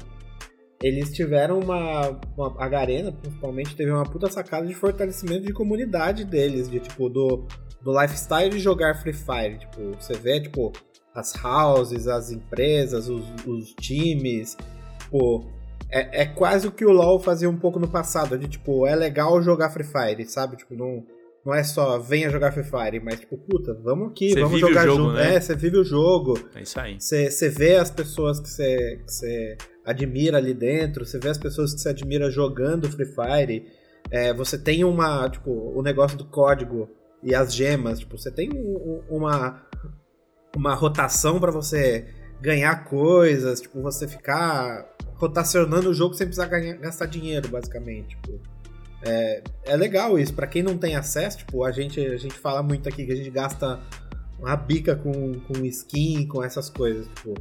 [0.82, 2.64] eles tiveram uma, uma.
[2.64, 7.48] A Garena, principalmente, teve uma puta sacada de fortalecimento de comunidade deles, de tipo, do,
[7.82, 9.58] do lifestyle de jogar Free Fire.
[9.58, 10.72] Tipo, você vê, tipo,
[11.16, 14.56] as houses, as empresas, os, os times.
[15.00, 15.46] Tipo,
[15.90, 18.96] é, é quase o que o LoL fazia um pouco no passado, de tipo, é
[18.96, 20.58] legal jogar Free Fire, sabe?
[20.58, 21.04] Tipo, não
[21.46, 24.86] não é só venha jogar Free Fire, mas tipo, puta, vamos aqui, cê vamos jogar
[24.86, 25.14] jogo, junto.
[25.14, 25.36] Né?
[25.36, 26.40] É, você vive o jogo.
[26.56, 26.98] É isso aí.
[27.00, 31.90] Você vê as pessoas que você admira ali dentro, você vê as pessoas que você
[31.90, 33.66] admira jogando Free Fire.
[34.10, 36.90] É, você tem uma, tipo, o negócio do código
[37.22, 38.50] e as gemas, tipo, você tem
[39.10, 39.66] uma
[40.56, 42.06] uma rotação para você
[42.40, 48.53] ganhar coisas, tipo, você ficar rotacionando o jogo sem precisar ganhar, gastar dinheiro, basicamente, tipo.
[49.06, 50.34] É, é legal isso.
[50.34, 53.16] para quem não tem acesso, tipo, a gente, a gente fala muito aqui que a
[53.16, 53.80] gente gasta
[54.40, 57.08] uma bica com, com skin, com essas coisas.
[57.08, 57.34] Tipo,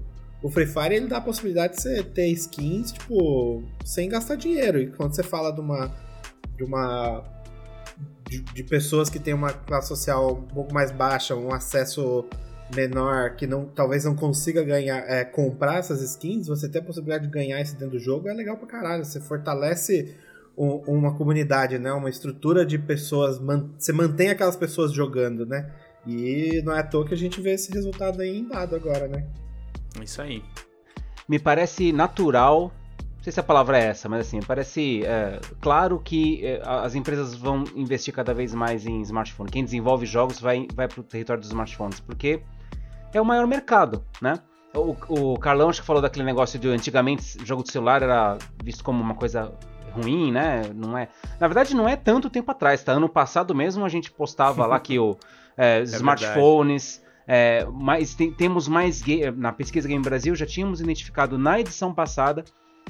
[0.43, 4.81] o Free Fire ele dá a possibilidade de você ter skins, tipo, sem gastar dinheiro.
[4.81, 5.91] E quando você fala de uma.
[6.57, 7.23] de uma.
[8.29, 12.25] de, de pessoas que têm uma classe social um pouco mais baixa, um acesso
[12.75, 17.27] menor que não talvez não consiga ganhar é, comprar essas skins, você ter a possibilidade
[17.27, 19.05] de ganhar isso dentro do jogo é legal pra caralho.
[19.05, 20.17] Você fortalece
[20.63, 21.93] uma comunidade, né?
[21.93, 23.39] Uma estrutura de pessoas.
[23.41, 25.71] Man, você mantém aquelas pessoas jogando, né?
[26.07, 29.09] E não é à toa que a gente vê esse resultado aí em dado agora,
[29.09, 29.27] né?
[30.01, 30.43] Isso aí.
[31.29, 32.73] Me parece natural.
[33.17, 36.97] Não sei se a palavra é essa, mas assim, parece é, claro que é, as
[36.97, 39.49] empresas vão investir cada vez mais em smartphone.
[39.49, 42.43] Quem desenvolve jogos vai, vai para o território dos smartphones, porque
[43.13, 44.41] é o maior mercado, né?
[44.75, 48.83] O, o Carlão acho que falou daquele negócio de antigamente jogo de celular era visto
[48.83, 49.53] como uma coisa
[49.95, 50.63] ruim, né?
[50.75, 51.09] Não é.
[51.41, 52.93] Na verdade, não é tanto tempo atrás, tá?
[52.93, 55.17] Ano passado mesmo a gente postava lá que o
[55.57, 57.03] é, é smartphones.
[57.27, 59.01] É, mais, tem, temos mais
[59.37, 62.45] na pesquisa Game Brasil já tínhamos identificado na edição passada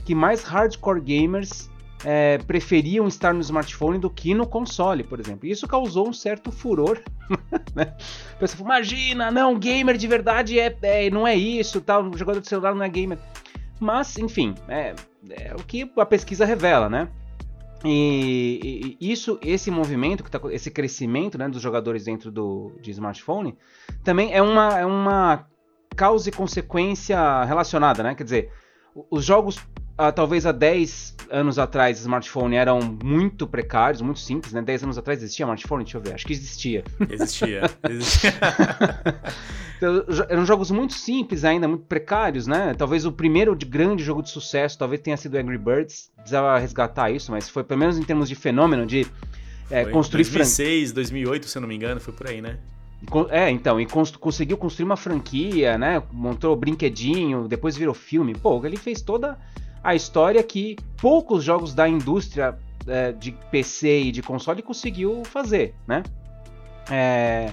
[0.06, 1.70] que mais hardcore gamers
[2.04, 5.46] é, preferiam estar no smartphone do que no console, por exemplo.
[5.46, 7.00] Isso causou um certo furor.
[7.74, 7.94] né?
[8.34, 12.40] O pessoal falou, imagina, não, gamer de verdade é, é, não é isso, tal, jogador
[12.40, 13.18] de celular não é gamer.
[13.82, 14.94] Mas, enfim, é,
[15.28, 17.08] é o que a pesquisa revela, né?
[17.84, 22.92] E, e, isso, esse movimento, que tá, esse crescimento né, dos jogadores dentro do, de
[22.92, 23.58] smartphone,
[24.04, 25.48] também é uma, é uma
[25.96, 28.14] causa e consequência relacionada, né?
[28.14, 28.52] Quer dizer,
[29.10, 29.58] os jogos,
[29.96, 34.62] ah, talvez há 10 anos atrás, smartphone eram muito precários, muito simples, né?
[34.62, 35.84] 10 anos atrás existia smartphone?
[35.84, 36.84] Deixa eu ver, acho que existia.
[37.08, 38.32] Existia, existia.
[39.76, 42.74] Então, eram jogos muito simples ainda, muito precários, né?
[42.74, 46.10] Talvez o primeiro de grande jogo de sucesso, talvez tenha sido Angry Birds.
[46.16, 49.06] Precisava resgatar isso, mas foi pelo menos em termos de fenômeno de
[49.70, 50.94] é, construir 2006, fran...
[50.94, 52.58] 2008, se eu não me engano, foi por aí, né?
[53.30, 56.00] É, então, e cons conseguiu construir uma franquia, né?
[56.12, 58.34] Montou brinquedinho, depois virou filme.
[58.34, 59.36] Pô, ele fez toda
[59.82, 65.74] a história que poucos jogos da indústria é, de PC e de console conseguiu fazer,
[65.86, 66.02] né?
[66.90, 67.52] É,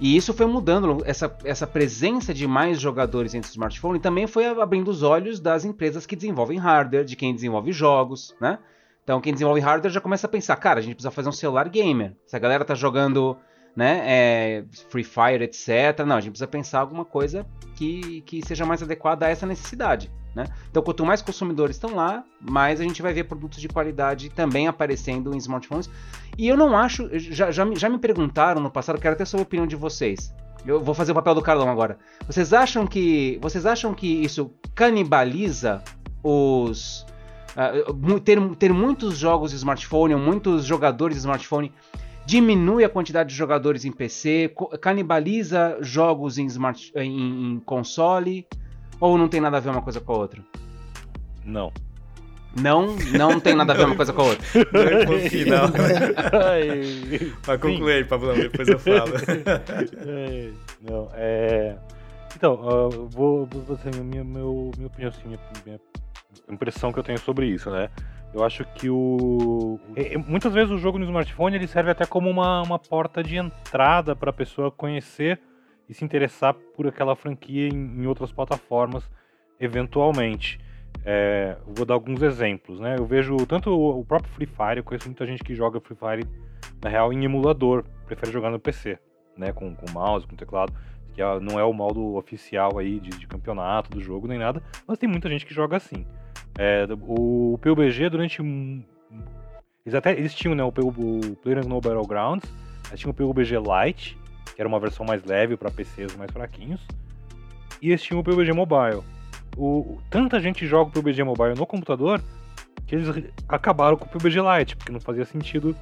[0.00, 4.46] e isso foi mudando, essa, essa presença de mais jogadores entre o smartphone também foi
[4.46, 8.58] abrindo os olhos das empresas que desenvolvem hardware, de quem desenvolve jogos, né?
[9.04, 11.68] Então quem desenvolve hardware já começa a pensar, cara, a gente precisa fazer um celular
[11.68, 12.16] gamer.
[12.26, 13.36] Se a galera tá jogando
[13.74, 14.02] né?
[14.04, 16.04] É, Free Fire, etc.
[16.06, 20.10] Não, a gente precisa pensar alguma coisa que, que seja mais adequada a essa necessidade.
[20.34, 20.44] Né?
[20.70, 24.66] Então, quanto mais consumidores estão lá, mais a gente vai ver produtos de qualidade também
[24.66, 25.90] aparecendo em smartphones.
[26.38, 27.08] E eu não acho.
[27.18, 30.34] Já, já, já me perguntaram no passado, quero até saber a opinião de vocês.
[30.64, 31.98] Eu vou fazer o papel do Carlão agora.
[32.26, 33.38] Vocês acham que.
[33.42, 35.82] Vocês acham que isso canibaliza
[36.22, 37.04] os.
[37.54, 41.70] Uh, ter, ter muitos jogos de smartphone, ou muitos jogadores de smartphone,
[42.26, 48.46] diminui a quantidade de jogadores em PC, canibaliza jogos em, smart, em, em console?
[49.00, 50.42] Ou não tem nada a ver uma coisa com a outra?
[51.44, 51.72] Não.
[52.60, 54.46] Não, não tem nada a ver uma coisa com a outra.
[54.72, 55.68] Não é final.
[57.44, 59.12] Vai concluir, Pablo, depois eu falo.
[60.82, 61.76] não, é.
[62.36, 65.80] Então, uh, vou, vou assim, minha, meu, minha opinião, assim, minha, minha,
[66.50, 67.88] impressão que eu tenho sobre isso, né?
[68.34, 69.78] Eu acho que o.
[70.26, 74.16] Muitas vezes o jogo no smartphone ele serve até como uma, uma porta de entrada
[74.16, 75.38] para a pessoa conhecer
[75.88, 79.08] e se interessar por aquela franquia em, em outras plataformas,
[79.60, 80.58] eventualmente.
[81.04, 82.96] É, vou dar alguns exemplos, né?
[82.98, 85.96] Eu vejo tanto o, o, próprio Free Fire, eu conheço muita gente que joga Free
[85.96, 86.28] Fire
[86.82, 88.98] na real em emulador, prefere jogar no PC,
[89.36, 89.52] né?
[89.52, 90.72] Com, com mouse, com teclado,
[91.12, 94.62] que é, não é o modo oficial aí de, de, campeonato do jogo nem nada,
[94.86, 96.06] mas tem muita gente que joga assim.
[96.64, 98.40] É, o, PUBG durante
[99.84, 102.48] eles até eles tinham né, o, o Players No Battlegrounds,
[102.86, 104.16] eles tinham o PUBG Lite,
[104.54, 106.80] que era uma versão mais leve para PCs mais fraquinhos.
[107.80, 109.02] E eles tinham o PUBG Mobile.
[109.56, 112.22] O, tanta gente joga o PUBG Mobile no computador
[112.86, 113.08] que eles
[113.48, 115.76] acabaram com o PUBG Lite, porque não fazia sentido.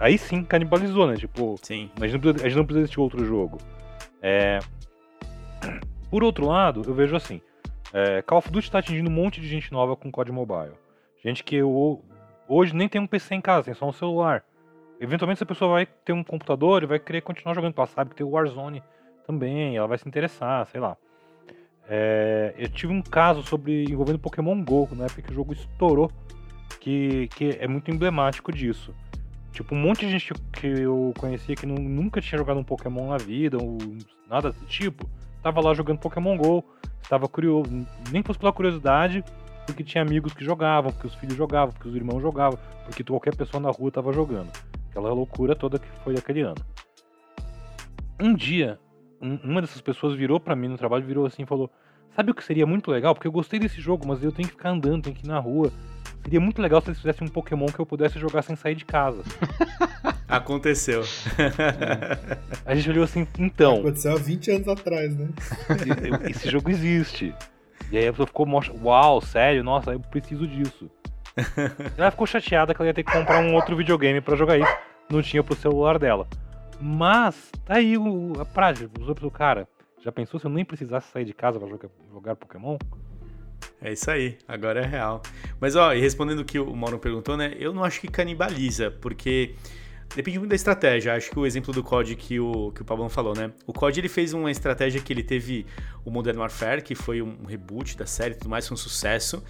[0.00, 1.14] Aí sim canibalizou, né?
[1.14, 1.88] Tipo, sim.
[2.00, 3.58] A, gente não precisa, a gente não precisa assistir outro jogo.
[4.20, 4.58] É...
[6.10, 7.40] Por outro lado, eu vejo assim:
[7.94, 10.74] é, Call of Duty está atingindo um monte de gente nova com COD Mobile.
[11.24, 12.02] Gente que eu,
[12.48, 14.44] hoje nem tem um PC em casa, tem só um celular.
[15.00, 18.16] Eventualmente essa pessoa vai ter um computador e vai querer continuar jogando, porque sabe que
[18.16, 18.82] tem o Warzone
[19.24, 20.96] também, ela vai se interessar, sei lá.
[21.88, 26.10] É, eu tive um caso sobre envolvendo Pokémon GO, na época que o jogo estourou,
[26.80, 28.92] que, que é muito emblemático disso.
[29.52, 33.10] Tipo, um monte de gente que eu conhecia que não, nunca tinha jogado um Pokémon
[33.10, 33.78] na vida, ou
[34.28, 35.08] nada desse tipo,
[35.44, 36.64] tava lá jogando Pokémon GO,
[37.02, 37.70] estava curioso,
[38.10, 39.22] nem fosse pela curiosidade,
[39.66, 43.36] porque tinha amigos que jogavam, porque os filhos jogavam, porque os irmãos jogavam, porque qualquer
[43.36, 44.50] pessoa na rua tava jogando.
[44.88, 46.64] Aquela loucura toda que foi aquele ano.
[48.18, 48.80] Um dia,
[49.20, 51.70] um, uma dessas pessoas virou para mim no trabalho, virou assim e falou:
[52.16, 53.14] Sabe o que seria muito legal?
[53.14, 55.38] Porque eu gostei desse jogo, mas eu tenho que ficar andando, tenho que ir na
[55.38, 55.70] rua.
[56.24, 58.84] Seria muito legal se eles fizessem um Pokémon que eu pudesse jogar sem sair de
[58.84, 59.22] casa.
[60.26, 61.04] Aconteceu.
[62.64, 63.80] A gente olhou assim, então.
[63.80, 65.28] Aconteceu há 20 anos atrás, né?
[66.28, 67.34] Esse jogo existe.
[67.92, 68.48] E aí a pessoa ficou,
[68.82, 69.62] uau, sério?
[69.62, 70.90] Nossa, eu preciso disso.
[71.96, 74.76] Ela ficou chateada que ela ia ter que comprar um outro videogame para jogar isso.
[75.10, 76.26] Não tinha pro celular dela.
[76.80, 78.90] Mas, tá aí o, a prática.
[78.98, 79.68] Os outros, cara,
[80.00, 82.78] já pensou se eu nem precisasse sair de casa para jogar, jogar Pokémon?
[83.80, 85.22] É isso aí, agora é real.
[85.60, 87.54] Mas ó, e respondendo o que o Mauro perguntou, né?
[87.58, 89.54] Eu não acho que canibaliza, porque
[90.14, 91.14] Depende muito da estratégia.
[91.14, 93.50] Acho que o exemplo do COD que o, que o Pablo falou, né?
[93.66, 95.66] O COD ele fez uma estratégia que ele teve
[96.04, 99.42] o Modern Warfare, que foi um reboot da série e tudo mais, foi um sucesso.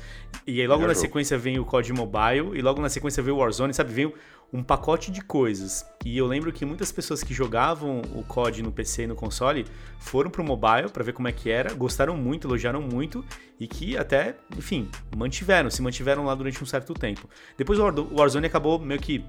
[0.47, 1.01] E aí logo na jogo.
[1.01, 3.93] sequência vem o COD Mobile, e logo na sequência veio o Warzone, sabe?
[3.93, 4.15] Veio
[4.53, 5.85] um pacote de coisas.
[6.05, 9.67] E eu lembro que muitas pessoas que jogavam o COD no PC e no console
[9.99, 13.25] foram pro mobile para ver como é que era, gostaram muito, elogiaram muito
[13.59, 17.29] e que até, enfim, mantiveram, se mantiveram lá durante um certo tempo.
[17.57, 19.25] Depois o Warzone acabou meio que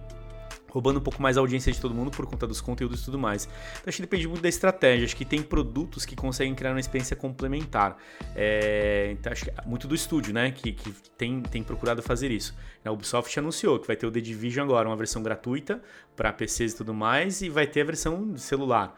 [0.75, 3.17] roubando um pouco mais a audiência de todo mundo por conta dos conteúdos e tudo
[3.17, 3.45] mais.
[3.45, 5.05] Então acho que depende muito da estratégia.
[5.05, 7.97] Acho que tem produtos que conseguem criar uma experiência complementar.
[8.35, 10.51] É, então acho que é muito do estúdio, né?
[10.51, 12.53] Que, que tem, tem procurado fazer isso.
[12.83, 15.81] A Ubisoft anunciou que vai ter o The Division agora, uma versão gratuita
[16.13, 18.93] para PCs e tudo mais, e vai ter a versão celular.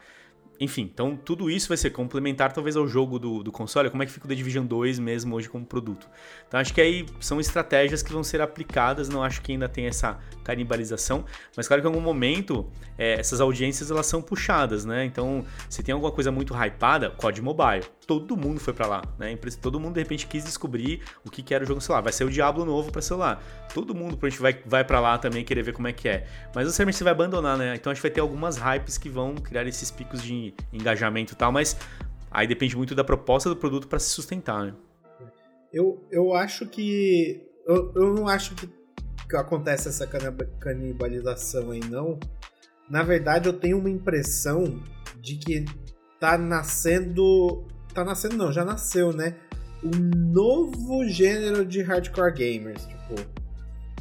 [0.60, 4.06] Enfim, então tudo isso vai ser complementar talvez ao jogo do, do console, como é
[4.06, 6.08] que fica o The Division 2 mesmo hoje como produto.
[6.46, 9.86] Então acho que aí são estratégias que vão ser aplicadas, não acho que ainda tem
[9.86, 11.24] essa canibalização,
[11.56, 12.66] mas claro que em algum momento
[12.96, 15.04] é, essas audiências elas são puxadas, né?
[15.04, 19.38] Então se tem alguma coisa muito hypada, COD Mobile, todo mundo foi para lá, né?
[19.60, 22.00] Todo mundo de repente quis descobrir o que, que era o jogo celular.
[22.00, 23.68] Vai ser o Diablo novo para celular.
[23.74, 26.26] Todo mundo pra gente vai, vai para lá também querer ver como é que é.
[26.54, 27.74] Mas o você vai abandonar, né?
[27.76, 31.36] Então a gente vai ter algumas hypes que vão criar esses picos de engajamento e
[31.36, 31.76] tal, mas
[32.30, 34.74] aí depende muito da proposta do produto para se sustentar, né?
[35.70, 37.46] Eu, eu acho que.
[37.66, 38.70] Eu, eu não acho que,
[39.28, 40.06] que acontece essa
[40.58, 42.18] canibalização aí, não.
[42.88, 44.82] Na verdade, eu tenho uma impressão
[45.20, 45.66] de que
[46.18, 49.34] tá nascendo tá nascendo não, já nasceu, né?
[49.82, 53.14] Um novo gênero de hardcore gamers, tipo,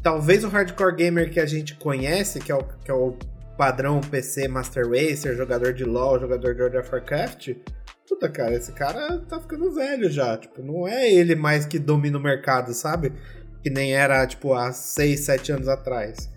[0.01, 3.15] talvez o hardcore gamer que a gente conhece, que é o, que é o
[3.57, 7.55] padrão PC Master Racer, jogador de LoL, jogador de World of Warcraft,
[8.07, 10.37] puta, cara, esse cara tá ficando velho já.
[10.37, 13.13] Tipo, não é ele mais que domina o mercado, sabe?
[13.61, 16.29] Que nem era, tipo, há 6, 7 anos atrás.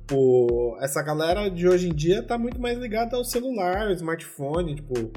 [0.00, 4.76] Tipo, essa galera de hoje em dia tá muito mais ligada ao celular, ao smartphone,
[4.76, 5.10] tipo.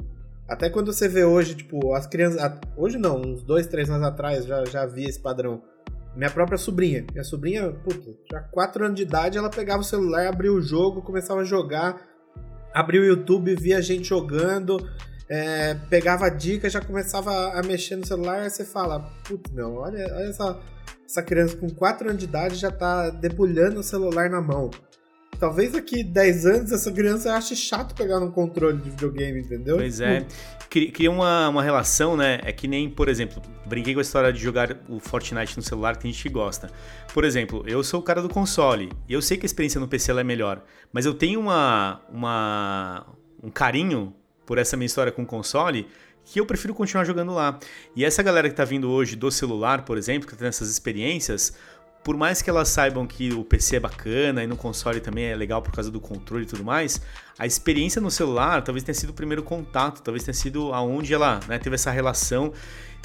[0.50, 2.42] Até quando você vê hoje, tipo, as crianças.
[2.76, 5.62] Hoje não, uns dois, três anos atrás já, já vi esse padrão.
[6.16, 7.06] Minha própria sobrinha.
[7.12, 11.02] Minha sobrinha, puta, já 4 anos de idade, ela pegava o celular, abria o jogo,
[11.02, 12.02] começava a jogar,
[12.74, 14.76] abria o YouTube, via gente jogando,
[15.28, 20.04] é, pegava dica, já começava a mexer no celular, aí você fala, putz, meu, olha,
[20.16, 20.58] olha essa,
[21.06, 24.68] essa criança com 4 anos de idade já tá debulhando o celular na mão.
[25.40, 29.78] Talvez daqui 10 anos essa criança ache chato pegar um controle de videogame, entendeu?
[29.78, 30.26] Pois é.
[30.68, 32.40] Cria uma, uma relação, né?
[32.44, 35.96] É que nem, por exemplo, brinquei com a história de jogar o Fortnite no celular,
[35.96, 36.70] que a gente gosta.
[37.14, 39.88] Por exemplo, eu sou o cara do console, e eu sei que a experiência no
[39.88, 43.06] PC é melhor, mas eu tenho uma, uma,
[43.42, 45.88] um carinho por essa minha história com o console
[46.24, 47.58] que eu prefiro continuar jogando lá.
[47.96, 51.56] E essa galera que tá vindo hoje do celular, por exemplo, que tem essas experiências,
[52.02, 55.36] por mais que elas saibam que o PC é bacana e no console também é
[55.36, 57.00] legal por causa do controle e tudo mais,
[57.38, 61.40] a experiência no celular talvez tenha sido o primeiro contato, talvez tenha sido aonde ela
[61.46, 62.52] né, teve essa relação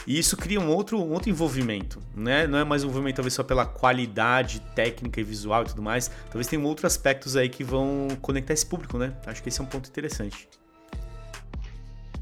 [0.07, 2.45] e isso cria um outro, um outro envolvimento, né?
[2.45, 6.11] Não é mais um envolvimento talvez só pela qualidade técnica e visual e tudo mais,
[6.25, 9.13] talvez tenham outros aspectos aí que vão conectar esse público, né?
[9.25, 10.47] Acho que esse é um ponto interessante.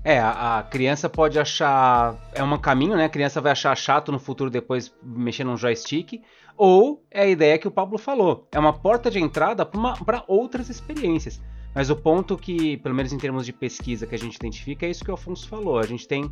[0.03, 2.15] É, a, criança pode achar.
[2.33, 3.05] É um caminho, né?
[3.05, 6.21] A criança vai achar chato no futuro depois mexer num joystick.
[6.55, 8.47] Ou é a ideia que o Pablo falou.
[8.51, 11.41] É uma porta de entrada para outras experiências.
[11.73, 14.89] Mas o ponto que, pelo menos em termos de pesquisa que a gente identifica, é
[14.89, 15.79] isso que o Afonso falou.
[15.79, 16.31] A gente tem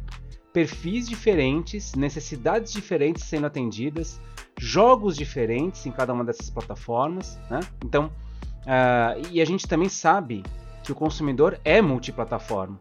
[0.53, 4.21] perfis diferentes, necessidades diferentes sendo atendidas,
[4.59, 7.39] jogos diferentes em cada uma dessas plataformas.
[7.49, 7.59] Né?
[7.83, 10.43] Então, uh, e a gente também sabe
[10.83, 12.79] que o consumidor é multiplataforma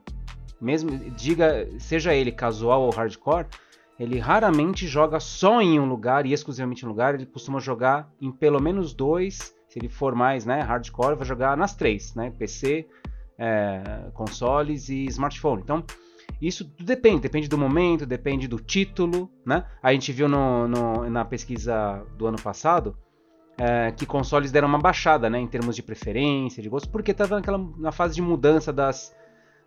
[0.61, 3.46] mesmo diga seja ele casual ou hardcore,
[4.00, 8.10] ele raramente joga só em um lugar e exclusivamente em um lugar, ele costuma jogar
[8.18, 12.30] em pelo menos dois, se ele for mais né, hardcore, vai jogar nas três, né,
[12.30, 12.88] PC,
[13.38, 15.60] é, consoles e smartphone.
[15.62, 15.84] Então,
[16.40, 19.66] isso depende, depende do momento, depende do título, né?
[19.82, 22.96] A gente viu no, no, na pesquisa do ano passado
[23.58, 27.36] é, que consoles deram uma baixada, né, em termos de preferência, de gosto, porque estava
[27.36, 29.14] naquela na fase de mudança das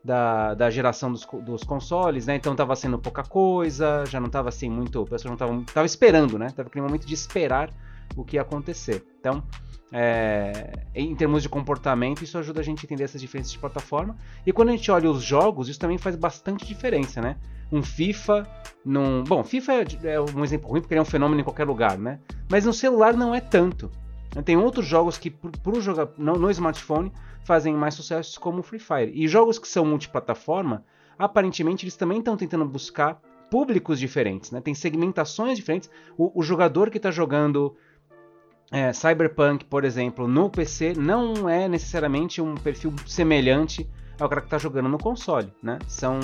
[0.03, 2.35] da, da geração dos, dos consoles, né?
[2.35, 5.01] Então tava sendo pouca coisa, já não tava assim muito.
[5.01, 6.47] O pessoal não tava, tava esperando, né?
[6.49, 7.69] Tava aquele momento de esperar
[8.15, 9.03] o que ia acontecer.
[9.19, 9.43] Então,
[9.91, 14.17] é, em termos de comportamento, isso ajuda a gente a entender essas diferenças de plataforma.
[14.45, 17.37] E quando a gente olha os jogos, isso também faz bastante diferença, né?
[17.71, 18.47] Um FIFA
[18.83, 19.23] num.
[19.23, 22.19] Bom, FIFA é um exemplo ruim porque ele é um fenômeno em qualquer lugar, né?
[22.49, 23.89] Mas no celular não é tanto.
[24.41, 27.11] Tem outros jogos que, pro, jogar no, no smartphone,
[27.45, 29.11] fazem mais sucesso como Free Fire.
[29.13, 30.83] E jogos que são multiplataforma,
[31.17, 34.61] aparentemente eles também estão tentando buscar públicos diferentes, né?
[34.61, 35.89] Tem segmentações diferentes.
[36.17, 37.75] O, o jogador que está jogando
[38.71, 43.87] é, Cyberpunk, por exemplo, no PC não é necessariamente um perfil semelhante
[44.19, 45.77] ao cara que está jogando no console, né?
[45.87, 46.19] São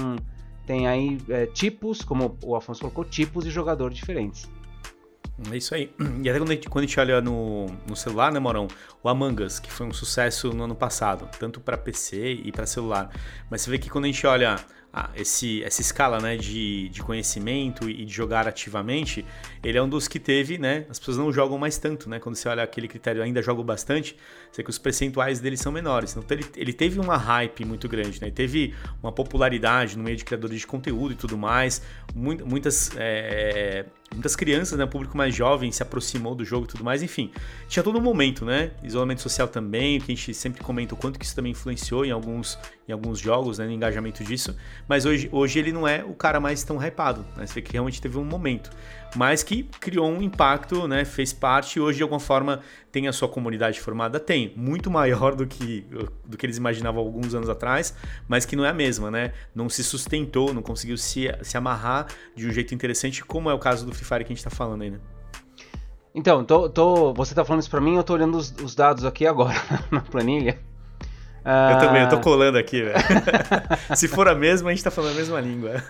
[0.65, 4.49] tem aí é, tipos, como o Afonso colocou, tipos de jogador diferentes.
[5.51, 5.91] É isso aí.
[6.21, 8.67] E até quando a gente, quando a gente olha no, no celular, né, Morão?
[9.01, 12.65] O Among Us, que foi um sucesso no ano passado, tanto para PC e para
[12.65, 13.09] celular.
[13.49, 14.57] Mas você vê que quando a gente olha
[14.91, 19.23] ah, esse, essa escala né, de, de conhecimento e de jogar ativamente,
[19.63, 20.85] ele é um dos que teve, né?
[20.89, 22.19] As pessoas não jogam mais tanto, né?
[22.19, 24.17] Quando você olha aquele critério, ainda jogo bastante,
[24.51, 26.15] você que os percentuais dele são menores.
[26.17, 28.27] Então ele, ele teve uma hype muito grande, né?
[28.27, 31.83] Ele teve uma popularidade no meio de criadores de conteúdo e tudo mais.
[32.15, 34.83] Muitas, é, muitas crianças, né?
[34.83, 37.03] O público mais jovem se aproximou do jogo e tudo mais.
[37.03, 37.31] Enfim,
[37.67, 38.71] tinha todo um momento, né?
[38.83, 42.11] Isolamento social também, que a gente sempre comenta o quanto que isso também influenciou em
[42.11, 43.65] alguns, em alguns jogos, né?
[43.65, 44.55] No engajamento disso.
[44.87, 47.45] Mas hoje, hoje ele não é o cara mais tão hypado, né?
[47.45, 48.69] Você que realmente teve um momento
[49.15, 53.13] mas que criou um impacto, né, fez parte e hoje de alguma forma tem a
[53.13, 55.85] sua comunidade formada, tem, muito maior do que,
[56.25, 57.93] do que eles imaginavam alguns anos atrás,
[58.27, 59.33] mas que não é a mesma, né?
[59.53, 63.59] Não se sustentou, não conseguiu se, se amarrar de um jeito interessante, como é o
[63.59, 64.99] caso do Free Fire que a gente está falando aí, né?
[66.13, 69.05] Então, tô, tô, você está falando isso para mim, eu estou olhando os, os, dados
[69.05, 69.55] aqui agora
[69.91, 70.59] na planilha.
[71.45, 71.73] Uh...
[71.73, 72.21] Eu também, eu tô ah.
[72.21, 72.95] colando aqui, velho.
[73.95, 75.83] Se for a mesma, a gente tá falando a mesma língua.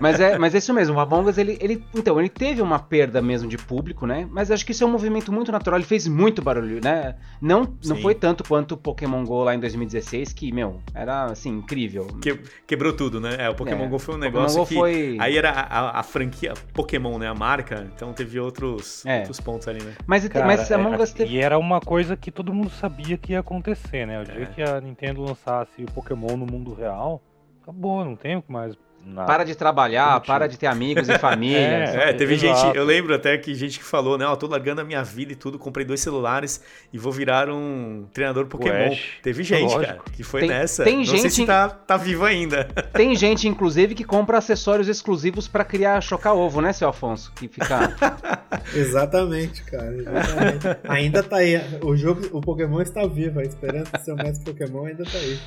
[0.00, 2.78] mas, é, mas é isso mesmo, o Among Us, ele, ele, então, ele teve uma
[2.78, 4.26] perda mesmo de público, né?
[4.30, 7.16] Mas acho que isso é um movimento muito natural, ele fez muito barulho, né?
[7.40, 11.50] Não, não foi tanto quanto o Pokémon GO lá em 2016, que, meu, era, assim,
[11.50, 12.06] incrível.
[12.20, 13.36] Que, quebrou tudo, né?
[13.38, 14.74] É, o Pokémon é, GO foi um negócio que...
[14.74, 15.16] Foi...
[15.20, 17.28] Aí era a, a, franquia Pokémon, né?
[17.28, 19.18] A marca, então teve outros, é.
[19.18, 19.94] outros pontos ali, né?
[20.06, 21.34] Mas, Cara, mas Among é, Us teve...
[21.34, 24.20] E era uma coisa que todo mundo sabia que ia acontecer, né?
[24.20, 24.46] O dia é.
[24.46, 27.20] que a Nintendo lançasse o Pokémon no mundo real,
[27.60, 29.26] acabou, não tem mais Nada.
[29.26, 31.58] Para de trabalhar, para de ter amigos e família.
[31.92, 32.66] é, é, teve exato.
[32.66, 35.32] gente, eu lembro até que gente que falou, né, ó, tô largando a minha vida
[35.32, 38.90] e tudo, comprei dois celulares e vou virar um treinador Pokémon.
[38.90, 39.84] Ué, teve gente, lógico.
[39.84, 40.84] cara, que foi tem, nessa.
[40.84, 42.64] Tem Não gente, sei se tá, tá vivo ainda.
[42.94, 47.32] Tem gente, inclusive, que compra acessórios exclusivos para criar chocar ovo, né, seu Afonso?
[47.34, 47.94] Que fica...
[48.74, 50.78] exatamente, cara, exatamente.
[50.88, 54.44] ainda tá aí, o jogo, o Pokémon está vivo, a esperança de ser o mestre
[54.44, 55.38] Pokémon ainda tá aí.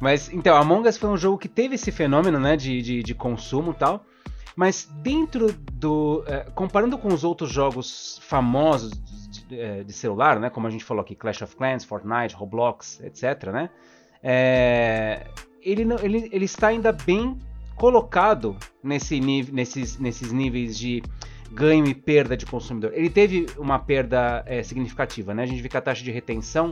[0.00, 3.14] Mas, então, Among Us foi um jogo que teve esse fenômeno, né, de, de, de
[3.14, 4.04] consumo e tal.
[4.54, 6.24] Mas dentro do...
[6.26, 8.90] É, comparando com os outros jogos famosos
[9.28, 13.00] de, é, de, celular, né, como a gente falou aqui, Clash of Clans, Fortnite, Roblox,
[13.00, 13.70] etc, né,
[14.22, 15.26] é,
[15.62, 17.38] ele, ele, ele está ainda bem
[17.76, 21.02] colocado nesse, nesses, nesses níveis de
[21.52, 22.92] ganho e perda de consumidor.
[22.94, 25.42] Ele teve uma perda é, significativa, né?
[25.42, 26.70] A gente vê que a taxa de retenção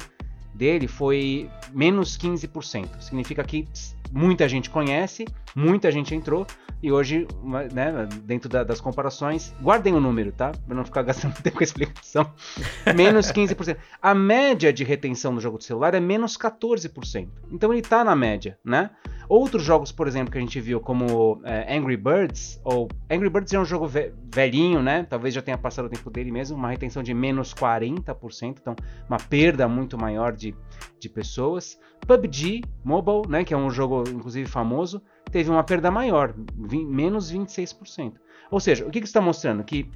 [0.55, 3.00] dele foi menos 15%.
[3.00, 3.66] Significa que
[4.12, 5.24] muita gente conhece,
[5.55, 6.46] muita gente entrou
[6.84, 7.26] e hoje,
[7.72, 10.52] né, dentro da, das comparações, guardem o número, tá?
[10.66, 12.30] Para não ficar gastando tempo com a explicação.
[12.94, 13.78] menos 15%.
[14.02, 17.28] A média de retenção no jogo de celular é menos 14%.
[17.50, 18.90] Então ele está na média, né?
[19.26, 23.55] Outros jogos, por exemplo, que a gente viu, como é, Angry Birds, ou Angry Birds
[23.55, 25.07] é um jogo ve velhinho, né?
[25.09, 28.76] Talvez já tenha passado o tempo dele mesmo, uma retenção de menos 40%, então
[29.09, 30.55] uma perda muito maior de,
[30.98, 31.78] de pessoas.
[32.06, 38.14] PUBG Mobile, né, que é um jogo inclusive famoso, teve uma perda maior, menos 26%.
[38.50, 39.64] Ou seja, o que, que está mostrando?
[39.64, 39.90] Que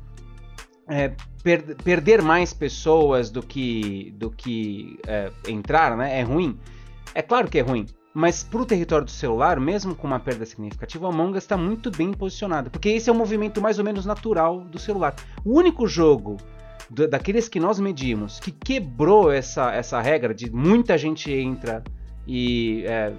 [0.89, 1.13] é,
[1.43, 6.59] per perder mais pessoas do que, do que é, entrar né, é ruim.
[7.15, 10.45] É claro que é ruim, mas para o território do celular, mesmo com uma perda
[10.45, 13.85] significativa, o Among Us está muito bem posicionado, porque esse é um movimento mais ou
[13.85, 15.15] menos natural do celular.
[15.45, 16.37] O único jogo
[16.91, 21.83] daqueles que nós medimos que quebrou essa, essa regra de muita gente entra
[22.27, 23.13] e é,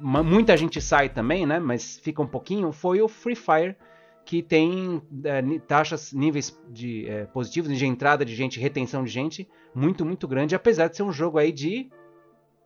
[0.00, 1.58] muita gente sai também, né?
[1.58, 3.76] Mas fica um pouquinho, foi o Free Fire
[4.24, 9.48] que tem é, taxas, níveis de é, positivos de entrada de gente, retenção de gente
[9.74, 11.90] muito, muito grande, apesar de ser um jogo aí de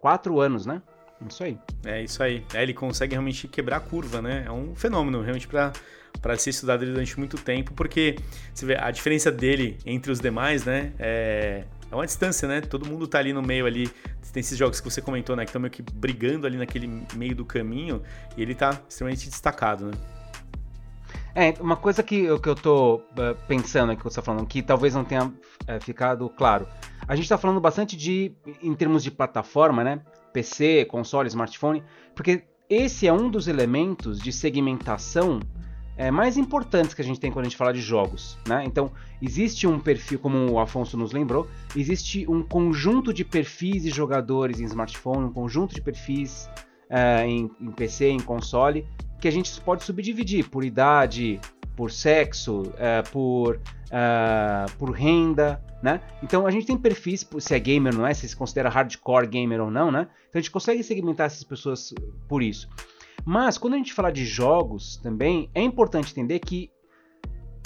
[0.00, 0.80] quatro anos, né?
[1.28, 1.58] Isso aí.
[1.84, 2.44] É isso aí.
[2.54, 4.44] É, ele consegue realmente quebrar a curva, né?
[4.46, 5.72] É um fenômeno realmente para
[6.20, 8.16] para ser estudado durante muito tempo, porque
[8.52, 10.92] você vê a diferença dele entre os demais, né?
[10.98, 12.60] É, é uma distância, né?
[12.60, 13.90] Todo mundo tá ali no meio ali.
[14.32, 15.44] Tem esses jogos que você comentou, né?
[15.44, 18.02] Que estão meio que brigando ali naquele meio do caminho
[18.36, 19.92] e ele tá extremamente destacado, né?
[21.34, 24.94] É, uma coisa que, que eu tô uh, pensando aqui que tá falando, que talvez
[24.94, 25.32] não tenha uh,
[25.80, 26.66] ficado claro.
[27.06, 28.32] A gente tá falando bastante de,
[28.62, 30.00] em termos de plataforma, né?
[30.32, 31.82] PC, console, smartphone,
[32.14, 35.40] porque esse é um dos elementos de segmentação
[35.98, 38.38] é, mais importantes que a gente tem quando a gente fala de jogos.
[38.48, 38.62] Né?
[38.64, 43.90] Então, existe um perfil, como o Afonso nos lembrou, existe um conjunto de perfis de
[43.90, 46.48] jogadores em smartphone, um conjunto de perfis
[46.88, 48.86] é, em, em PC, em console,
[49.20, 51.40] que a gente pode subdividir por idade,
[51.74, 56.00] por sexo, uh, por, uh, por renda, né?
[56.22, 59.28] Então a gente tem perfis, se é gamer ou não é, se se considera hardcore
[59.28, 60.08] gamer ou não, né?
[60.28, 61.94] Então a gente consegue segmentar essas pessoas
[62.28, 62.68] por isso.
[63.28, 66.70] Mas quando a gente fala de jogos também, é importante entender que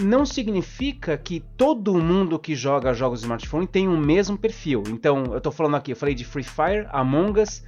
[0.01, 4.83] não significa que todo mundo que joga jogos de smartphone tem o mesmo perfil.
[4.89, 7.63] Então, eu estou falando aqui, eu falei de Free Fire, Among Us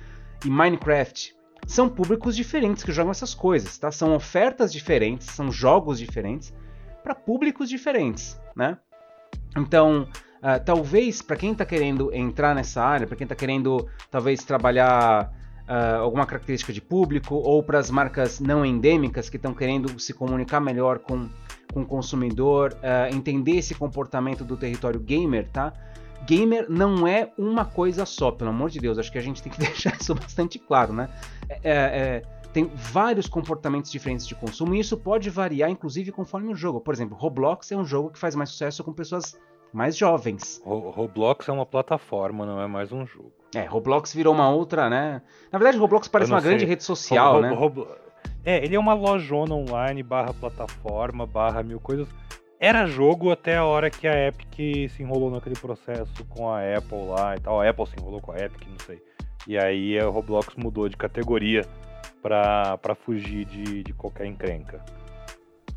[0.44, 1.36] e Minecraft
[1.68, 3.92] são públicos diferentes que jogam essas coisas, tá?
[3.92, 6.52] São ofertas diferentes, são jogos diferentes
[7.00, 8.76] para públicos diferentes, né?
[9.56, 10.08] Então,
[10.42, 15.43] uh, talvez para quem está querendo entrar nessa área, para quem está querendo talvez trabalhar
[15.68, 20.12] uh, alguma característica de público ou para as marcas não endêmicas que estão querendo se
[20.12, 21.28] comunicar melhor com,
[21.72, 25.72] com o consumidor, uh, entender esse comportamento do território gamer, tá?
[26.26, 28.98] gamer não é uma coisa só, pelo amor de Deus.
[28.98, 31.08] Acho que a gente tem que deixar isso bastante claro, né?
[31.48, 36.52] É, é, é, tem vários comportamentos diferentes de consumo e isso pode variar, inclusive, conforme
[36.52, 36.80] o jogo.
[36.80, 39.38] Por exemplo, Roblox é um jogo que faz mais sucesso com pessoas
[39.72, 40.62] mais jovens.
[40.64, 43.32] Roblox é uma plataforma, não é mais um jogo.
[43.54, 45.22] É, Roblox virou uma outra, né?
[45.52, 46.50] Na verdade, Roblox parece uma sei.
[46.50, 47.56] grande rede social, né?
[48.44, 52.08] É, ele é uma lojona online, barra plataforma, barra mil coisas
[52.64, 57.06] era jogo até a hora que a Epic se enrolou naquele processo com a Apple
[57.08, 57.60] lá e tal.
[57.60, 59.02] A Apple se enrolou com a Epic, não sei.
[59.46, 61.66] E aí o Roblox mudou de categoria
[62.22, 64.82] pra, pra fugir de, de qualquer encrenca.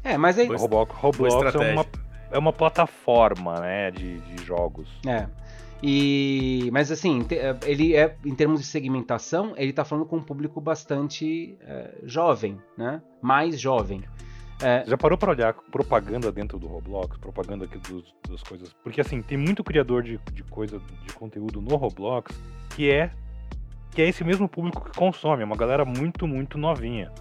[0.01, 0.47] É, mas aí.
[0.47, 1.85] Roblox, Roblox é, uma,
[2.31, 4.87] é uma plataforma, né, de, de jogos.
[5.05, 5.27] É.
[5.81, 7.25] E, mas assim,
[7.65, 12.57] ele é em termos de segmentação, ele está falando com um público bastante é, jovem,
[12.77, 13.01] né?
[13.21, 14.03] Mais jovem.
[14.61, 14.83] É...
[14.87, 18.73] Já parou para olhar propaganda dentro do Roblox, propaganda aqui dos, das coisas?
[18.83, 22.35] Porque assim, tem muito criador de, de coisa, de conteúdo no Roblox
[22.75, 23.11] que é
[23.91, 27.11] que é esse mesmo público que consome, é uma galera muito, muito novinha.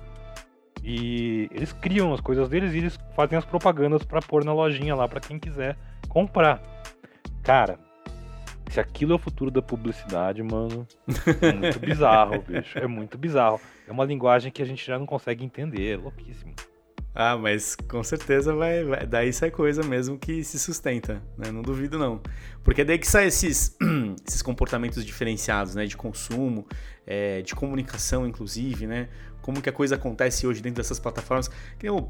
[0.84, 4.94] E eles criam as coisas deles e eles fazem as propagandas para pôr na lojinha
[4.94, 5.76] lá para quem quiser
[6.06, 6.60] comprar.
[7.42, 7.78] Cara,
[8.70, 10.86] se aquilo é o futuro da publicidade, mano,
[11.40, 12.78] é muito bizarro, bicho.
[12.78, 13.60] É muito bizarro.
[13.86, 16.54] É uma linguagem que a gente já não consegue entender, é louquíssimo.
[17.18, 21.50] Ah, mas com certeza vai, vai, daí sai coisa mesmo que se sustenta, né?
[21.50, 22.20] Não duvido não.
[22.62, 23.74] Porque é daí que saem esses,
[24.28, 25.86] esses comportamentos diferenciados, né?
[25.86, 26.66] De consumo,
[27.06, 29.08] é, de comunicação, inclusive, né?
[29.40, 31.50] Como que a coisa acontece hoje dentro dessas plataformas.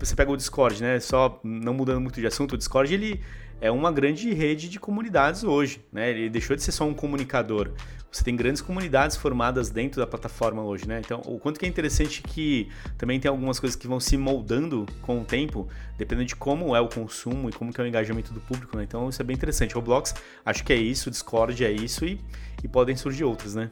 [0.00, 0.98] Você pega o Discord, né?
[0.98, 3.22] Só não mudando muito de assunto, o Discord ele
[3.60, 6.10] é uma grande rede de comunidades hoje, né?
[6.10, 7.70] Ele deixou de ser só um comunicador.
[8.10, 11.00] Você tem grandes comunidades formadas dentro da plataforma hoje, né?
[11.04, 14.86] Então, o quanto que é interessante que também tem algumas coisas que vão se moldando
[15.02, 18.32] com o tempo, dependendo de como é o consumo e como que é o engajamento
[18.32, 18.84] do público, né?
[18.84, 19.74] Então, isso é bem interessante.
[19.74, 22.18] Roblox, acho que é isso, Discord é isso e,
[22.62, 23.70] e podem surgir outros, né?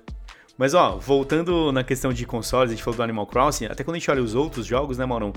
[0.57, 3.96] Mas ó, voltando na questão de consoles, a gente falou do Animal Crossing, até quando
[3.96, 5.32] a gente olha os outros jogos, né, Maurão?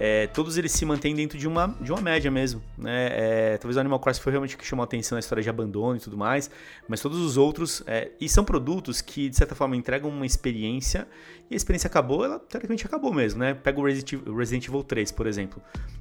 [0.00, 3.08] É, todos eles se mantêm dentro de uma, de uma média mesmo, né?
[3.12, 5.50] É, talvez o Animal Crossing foi realmente o que chamou a atenção na história de
[5.50, 6.50] abandono e tudo mais,
[6.88, 11.06] mas todos os outros, é, e são produtos que, de certa forma, entregam uma experiência,
[11.50, 13.52] e a experiência acabou, ela teoricamente acabou mesmo, né?
[13.52, 15.60] Pega o Resident Evil 3, por exemplo.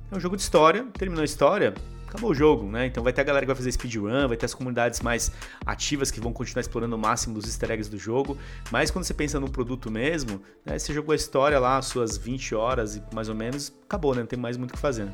[0.09, 1.73] É um jogo de história, terminou a história,
[2.11, 2.85] acabou o jogo, né?
[2.85, 5.31] Então vai ter a galera que vai fazer speedrun, vai ter as comunidades mais
[5.65, 8.37] ativas que vão continuar explorando o máximo dos easter eggs do jogo.
[8.69, 10.77] Mas quando você pensa no produto mesmo, né?
[10.77, 14.19] Você jogou a história lá, suas 20 horas e mais ou menos, acabou, né?
[14.19, 15.05] Não tem mais muito o que fazer.
[15.05, 15.13] Né?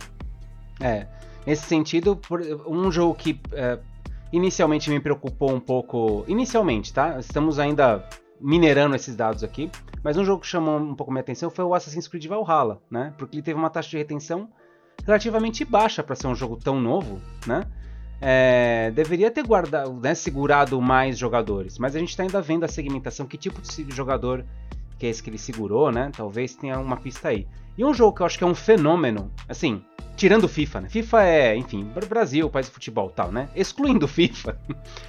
[0.79, 1.07] É,
[1.45, 2.19] nesse sentido,
[2.65, 3.77] um jogo que é,
[4.33, 6.25] inicialmente me preocupou um pouco.
[6.27, 7.19] Inicialmente, tá?
[7.19, 8.03] Estamos ainda
[8.41, 9.69] minerando esses dados aqui.
[10.03, 13.13] Mas um jogo que chamou um pouco minha atenção foi o Assassin's Creed Valhalla, né?
[13.19, 14.49] Porque ele teve uma taxa de retenção
[15.07, 17.63] relativamente baixa para ser um jogo tão novo, né?
[18.21, 22.67] É, deveria ter guardado, né, segurado mais jogadores, mas a gente está ainda vendo a
[22.67, 24.43] segmentação, que tipo de jogador
[24.97, 26.11] que é esse que ele segurou, né?
[26.15, 27.47] Talvez tenha uma pista aí.
[27.77, 29.83] E um jogo que eu acho que é um fenômeno, assim,
[30.15, 30.89] tirando FIFA, né?
[30.89, 33.49] FIFA é, enfim, Brasil, país de futebol tal, né?
[33.55, 34.59] Excluindo FIFA.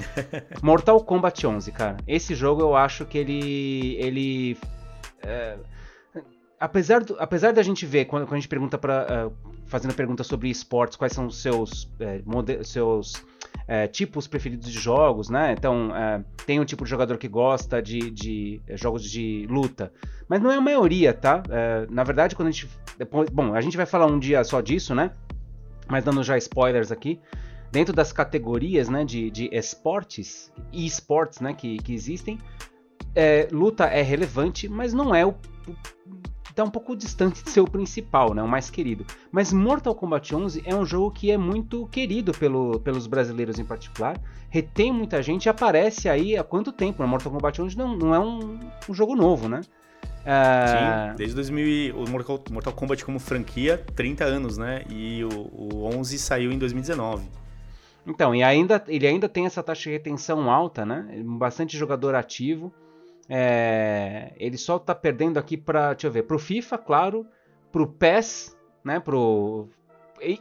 [0.63, 1.97] Mortal Kombat 11, cara.
[2.07, 3.97] Esse jogo eu acho que ele.
[3.99, 4.59] ele.
[5.23, 5.57] É,
[6.61, 9.29] apesar, do, apesar da gente ver, quando, quando a gente pergunta para.
[9.29, 12.23] Uh, fazendo perguntas sobre esportes, quais são os seus, é,
[12.65, 13.25] seus
[13.67, 15.55] é, tipos preferidos de jogos, né?
[15.57, 19.93] Então, é, tem um tipo de jogador que gosta de, de é, jogos de luta,
[20.29, 21.43] mas não é a maioria, tá?
[21.51, 22.69] É, na verdade, quando a gente.
[22.97, 25.13] Depois, bom, a gente vai falar um dia só disso, né?
[25.87, 27.21] Mas dando já spoilers aqui.
[27.71, 32.39] Dentro das categorias né, de, de esportes e esportes né, que, que existem,
[33.15, 35.35] é, luta é relevante, mas não é o,
[36.55, 39.07] tá um pouco distante de ser o principal, né, o mais querido.
[39.31, 43.65] Mas Mortal Kombat 11 é um jogo que é muito querido pelo, pelos brasileiros em
[43.65, 47.03] particular, retém muita gente e aparece aí há quanto tempo?
[47.03, 47.09] Né?
[47.09, 48.59] Mortal Kombat 11 não, não é um,
[48.89, 49.61] um jogo novo, né?
[51.13, 54.83] Sim, desde 2000, o Mortal, Mortal Kombat como franquia, 30 anos, né?
[54.91, 57.25] E o, o 11 saiu em 2019.
[58.07, 61.23] Então, e ainda, ele ainda tem essa taxa de retenção alta, né?
[61.25, 62.73] Bastante jogador ativo.
[63.29, 67.27] É, ele só tá perdendo aqui para, deixa eu ver, pro FIFA, claro,
[67.71, 69.69] pro PES, né, pro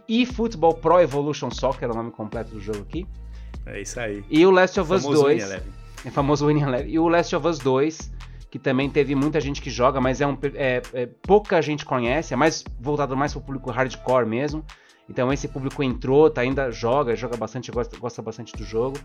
[0.08, 3.06] eFootball Pro Evolution Soccer, é o nome completo do jogo aqui.
[3.66, 4.24] É isso aí.
[4.30, 5.78] E o Last of Us 2.
[6.06, 6.90] É famoso Winning Eleven.
[6.90, 8.12] E o Last of Us 2,
[8.50, 12.34] que também teve muita gente que joga, mas é, um, é, é pouca gente conhece,
[12.34, 14.64] é mais voltado mais pro público hardcore mesmo.
[15.10, 18.98] Então esse público entrou, tá ainda joga, joga bastante, gosta, gosta bastante do jogo.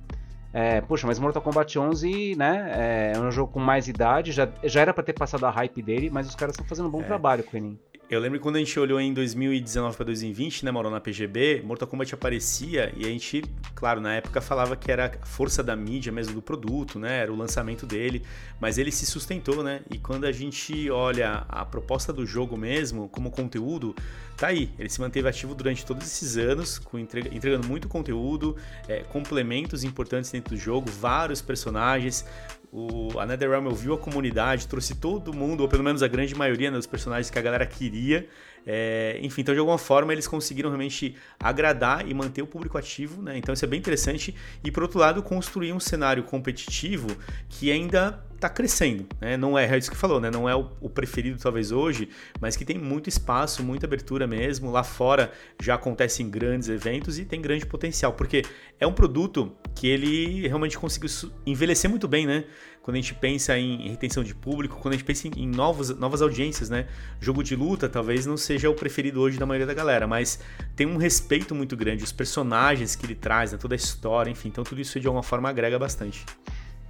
[0.53, 4.81] É, puxa, mas Mortal Kombat 11, né, é um jogo com mais idade, já, já
[4.83, 7.05] era para ter passado a hype dele, mas os caras estão fazendo um bom é.
[7.05, 7.79] trabalho com ele.
[8.13, 11.89] Eu lembro quando a gente olhou em 2019 para 2020, né, Mauro, na PGB, Mortal
[11.89, 13.43] Kombat aparecia e a gente,
[13.75, 17.33] claro, na época falava que era a força da mídia mesmo do produto, né, era
[17.33, 18.23] o lançamento dele,
[18.61, 23.09] mas ele se sustentou, né, e quando a gente olha a proposta do jogo mesmo,
[23.09, 23.97] como conteúdo,
[24.37, 28.59] tá aí, ele se manteve ativo durante todos esses anos, com entrega, entregando muito conteúdo,
[28.89, 32.27] é, complementos importantes dentro do jogo, vários personagens,
[32.73, 36.71] o, a NetherRealm ouviu a comunidade, trouxe todo mundo, ou pelo menos a grande maioria
[36.71, 38.27] né, dos personagens que a galera queria.
[38.67, 43.23] É, enfim, então de alguma forma eles conseguiram realmente agradar e manter o público ativo,
[43.23, 43.37] né?
[43.37, 44.35] Então isso é bem interessante.
[44.63, 47.09] E por outro lado, construir um cenário competitivo
[47.49, 49.37] que ainda está crescendo, né?
[49.37, 50.31] Não é, é isso que falou, né?
[50.31, 52.09] Não é o, o, preferido talvez hoje,
[52.41, 54.71] mas que tem muito espaço, muita abertura mesmo.
[54.71, 58.43] Lá fora já acontecem grandes eventos e tem grande potencial, porque
[58.81, 61.09] é um produto que ele realmente conseguiu
[61.47, 62.45] envelhecer muito bem, né?
[62.83, 66.21] Quando a gente pensa em retenção de público, quando a gente pensa em novos, novas
[66.21, 66.89] audiências, né?
[67.21, 70.41] Jogo de luta talvez não seja o preferido hoje da maioria da galera, mas
[70.75, 73.59] tem um respeito muito grande, os personagens que ele traz, né?
[73.59, 76.27] toda a história, enfim, então tudo isso de alguma forma agrega bastante.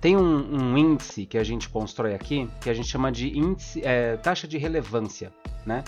[0.01, 3.83] Tem um, um, índice que a gente constrói aqui, que a gente chama de índice,
[3.85, 5.31] é, taxa de relevância,
[5.67, 5.85] né?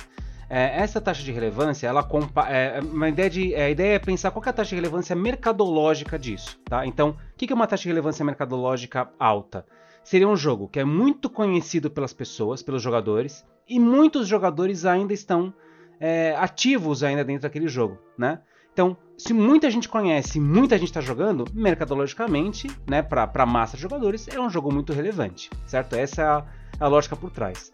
[0.49, 3.99] É, essa taxa de relevância, ela compa é, uma ideia de, é, a ideia é
[3.99, 6.87] pensar qual é a taxa de relevância mercadológica disso, tá?
[6.87, 9.65] Então, o que é uma taxa de relevância mercadológica alta?
[10.05, 15.15] Seria um jogo que é muito conhecido pelas pessoas, pelos jogadores, e muitos jogadores ainda
[15.15, 15.53] estão
[15.99, 18.41] é, ativos ainda dentro daquele jogo, né?
[18.73, 23.83] Então, se muita gente conhece, muita gente está jogando, mercadologicamente, né, para a massa de
[23.83, 25.95] jogadores, é um jogo muito relevante, certo?
[25.95, 26.45] Essa é a,
[26.81, 27.73] a, lógica por trás.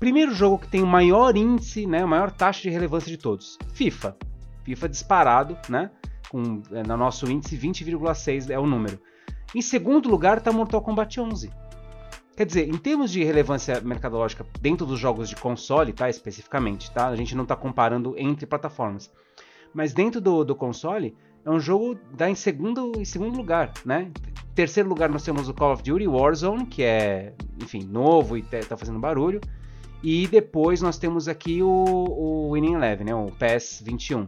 [0.00, 3.56] Primeiro jogo que tem o maior índice, né, a maior taxa de relevância de todos,
[3.72, 4.16] FIFA.
[4.64, 5.90] FIFA disparado, né,
[6.28, 8.98] com é, no nosso índice 20,6 é o número.
[9.54, 11.50] Em segundo lugar está Mortal Kombat 11.
[12.36, 17.06] Quer dizer, em termos de relevância mercadológica dentro dos jogos de console, tá, especificamente, tá?
[17.06, 19.08] A gente não está comparando entre plataformas.
[19.72, 24.10] Mas dentro do, do console, é um jogo dá em segundo, em segundo lugar, né?
[24.56, 27.32] Terceiro lugar nós temos o Call of Duty Warzone, que é,
[27.62, 29.40] enfim, novo e tá fazendo barulho.
[30.02, 33.14] E depois nós temos aqui o, o Winning Eleven, né?
[33.14, 34.26] O PES 21, uh,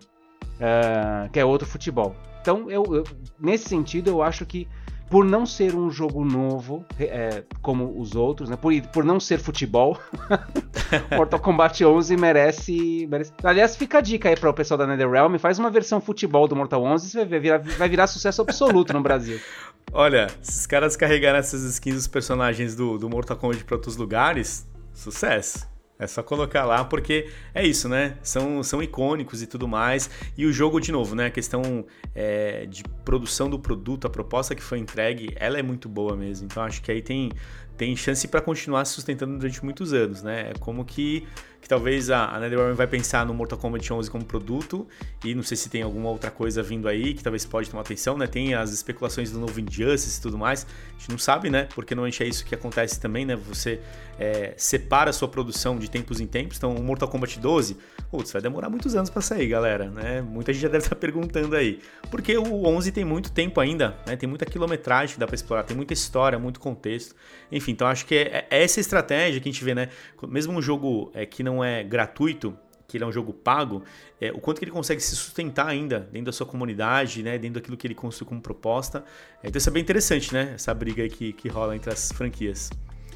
[1.32, 2.14] que é outro futebol.
[2.40, 3.04] Então, eu, eu,
[3.40, 4.68] nesse sentido, eu acho que
[5.08, 8.56] por não ser um jogo novo, é, como os outros, né?
[8.56, 9.98] Por, por não ser futebol,
[11.16, 15.36] Mortal Kombat 11 merece, merece, Aliás, fica a dica aí para o pessoal da NetherRealm,
[15.38, 19.00] faz uma versão futebol do Mortal 11, você vai virar, vai virar sucesso absoluto no
[19.00, 19.40] Brasil.
[19.92, 23.96] Olha, se os caras carregaram essas skins dos personagens do, do Mortal Kombat para outros
[23.96, 25.75] lugares, sucesso.
[25.98, 28.18] É só colocar lá, porque é isso, né?
[28.22, 30.10] São, são icônicos e tudo mais.
[30.36, 31.26] E o jogo, de novo, né?
[31.26, 35.88] A questão é, de produção do produto, a proposta que foi entregue, ela é muito
[35.88, 36.44] boa mesmo.
[36.44, 37.32] Então acho que aí tem,
[37.78, 40.50] tem chance para continuar se sustentando durante muitos anos, né?
[40.50, 41.26] É como que
[41.66, 44.86] que talvez a, a NetherRealm vai pensar no Mortal Kombat 11 como produto
[45.24, 48.16] e não sei se tem alguma outra coisa vindo aí que talvez pode tomar atenção,
[48.16, 48.28] né?
[48.28, 51.66] Tem as especulações do novo Injustice e tudo mais, a gente não sabe, né?
[51.74, 53.34] Porque normalmente é isso que acontece também, né?
[53.34, 53.80] Você
[54.18, 57.76] é, separa a sua produção de tempos em tempos, então o Mortal Kombat 12,
[58.10, 60.22] putz, vai demorar muitos anos para sair, galera, né?
[60.22, 64.16] Muita gente já deve estar perguntando aí, porque o 11 tem muito tempo ainda, né?
[64.16, 67.14] Tem muita quilometragem que dá para explorar, tem muita história, muito contexto,
[67.50, 69.88] enfim, então acho que é, é essa estratégia que a gente vê, né?
[70.28, 72.56] Mesmo um jogo é, que não é gratuito,
[72.86, 73.82] que ele é um jogo pago,
[74.20, 77.60] é, o quanto que ele consegue se sustentar ainda dentro da sua comunidade, né, dentro
[77.60, 79.04] daquilo que ele construiu como proposta.
[79.42, 80.52] É, então isso é bem interessante, né?
[80.54, 82.70] Essa briga que, que rola entre as franquias.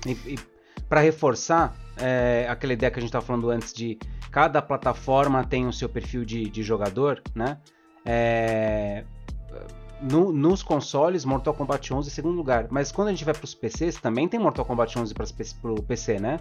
[0.07, 0.38] E, e
[0.89, 3.99] para reforçar é, aquela ideia que a gente estava falando antes de
[4.31, 7.59] cada plataforma tem o seu perfil de, de jogador, né?
[8.05, 9.05] É,
[10.01, 12.68] no, nos consoles, Mortal Kombat 11 em segundo lugar.
[12.71, 15.83] Mas quando a gente vai para os PCs, também tem Mortal Kombat 11 para o
[15.83, 16.41] PC, né?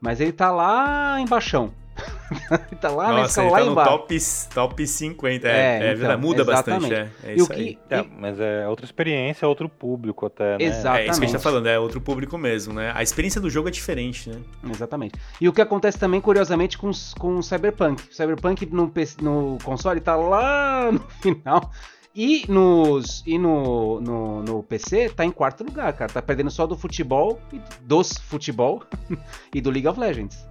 [0.00, 1.72] Mas ele tá lá embaixo.
[2.70, 3.90] ele tá lá Nossa, na escala ele tá lá no embaixo.
[3.90, 6.90] Top, top 50, é, é, é então, muda exatamente.
[6.90, 7.78] bastante, é, é isso que, aí.
[7.88, 10.64] É, mas é outra experiência, é outro público até, né?
[10.64, 11.08] Exatamente.
[11.08, 12.92] É isso que a gente tá falando, é outro público mesmo, né?
[12.94, 14.40] A experiência do jogo é diferente, né?
[14.70, 15.18] Exatamente.
[15.40, 18.02] E o que acontece também, curiosamente, com, com o Cyberpunk.
[18.10, 18.92] O Cyberpunk no,
[19.22, 21.70] no console tá lá no final.
[22.16, 26.10] E, nos, e no, no, no, PC tá em quarto lugar, cara.
[26.10, 27.38] Tá perdendo só do futebol,
[27.82, 28.82] dos futebol
[29.54, 30.48] e do League of Legends.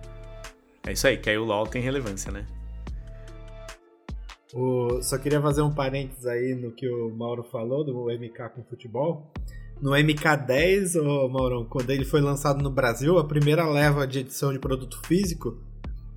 [0.86, 2.46] É isso aí, que aí o LoL tem relevância, né?
[4.54, 8.64] O, só queria fazer um parênteses aí no que o Mauro falou do MK com
[8.64, 9.34] futebol.
[9.82, 14.54] No MK10, ô Mauro, quando ele foi lançado no Brasil, a primeira leva de edição
[14.54, 15.60] de produto físico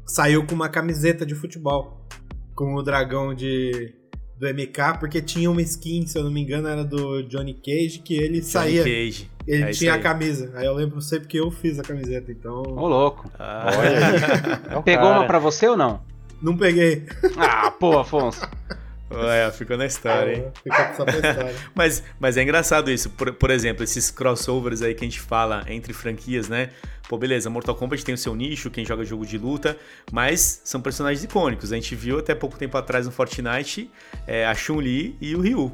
[0.04, 2.06] saiu com uma camiseta de futebol.
[2.54, 3.94] Com o dragão de,
[4.38, 8.00] do MK, porque tinha uma skin, se eu não me engano, era do Johnny Cage,
[8.04, 8.84] que ele Johnny saía.
[8.84, 9.30] Cage.
[9.46, 10.52] Ele é tinha a camisa.
[10.54, 12.62] Aí eu lembro sempre que eu fiz a camiseta, então.
[12.62, 13.30] Ô, louco.
[13.38, 13.70] Ah.
[13.76, 14.82] Olha.
[14.84, 16.00] Pegou uma pra você ou não?
[16.40, 17.06] Não peguei.
[17.36, 18.46] Ah, pô, Afonso.
[19.10, 20.52] É, ficou na história, hein?
[20.62, 21.54] Fica só pra história.
[21.74, 23.08] mas, mas é engraçado isso.
[23.10, 26.70] Por, por exemplo, esses crossovers aí que a gente fala entre franquias, né?
[27.08, 29.78] Pô, beleza, Mortal Kombat tem o seu nicho, quem joga jogo de luta,
[30.12, 31.72] mas são personagens icônicos.
[31.72, 33.90] A gente viu até pouco tempo atrás no Fortnite
[34.26, 35.72] é, a Chun-Li e o Ryu.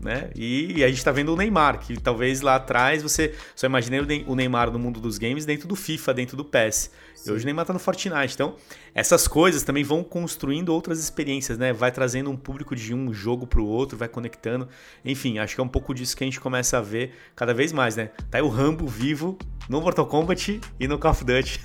[0.00, 0.30] Né?
[0.34, 4.24] E, e a gente tá vendo o Neymar, que talvez lá atrás você só imaginei
[4.26, 6.90] o Neymar no mundo dos games dentro do FIFA, dentro do PES.
[7.24, 8.34] E hoje o Neymar tá no Fortnite.
[8.34, 8.56] Então,
[8.94, 11.72] essas coisas também vão construindo outras experiências, né?
[11.72, 14.68] Vai trazendo um público de um jogo pro outro, vai conectando.
[15.04, 17.72] Enfim, acho que é um pouco disso que a gente começa a ver cada vez
[17.72, 18.10] mais, né?
[18.30, 19.36] Tá aí o Rambo vivo
[19.68, 21.60] no Mortal Kombat e no Call of Duty.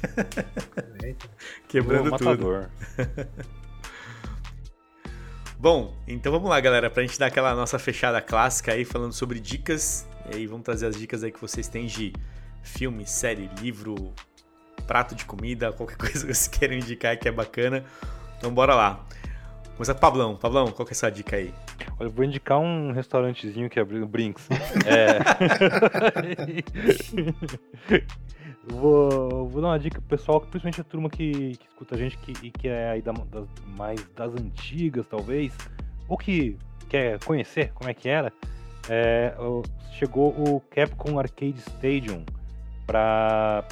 [1.67, 2.69] Quebrando tudo.
[5.61, 9.39] Bom, então vamos lá, galera, pra gente dar aquela nossa fechada clássica aí, falando sobre
[9.39, 10.09] dicas.
[10.31, 12.13] E aí vamos trazer as dicas aí que vocês têm de
[12.63, 14.11] filme, série, livro,
[14.87, 17.85] prato de comida, qualquer coisa que vocês queiram indicar que é bacana.
[18.39, 19.05] Então bora lá.
[19.75, 20.35] Começar com o Pablão.
[20.35, 21.53] Pablão, qual que é a sua dica aí?
[21.99, 24.49] Olha, eu vou indicar um restaurantezinho que abriu no Brinks.
[24.87, 25.19] é...
[28.67, 32.17] vou, vou dar uma dica pro pessoal, principalmente a turma que, que escuta a gente
[32.17, 35.55] que, e que é aí da, das, mais das antigas, talvez,
[36.07, 36.57] ou que
[36.89, 38.31] quer conhecer como é que era.
[38.89, 39.33] É,
[39.93, 42.25] chegou o Capcom Arcade Stadium
[42.85, 43.65] para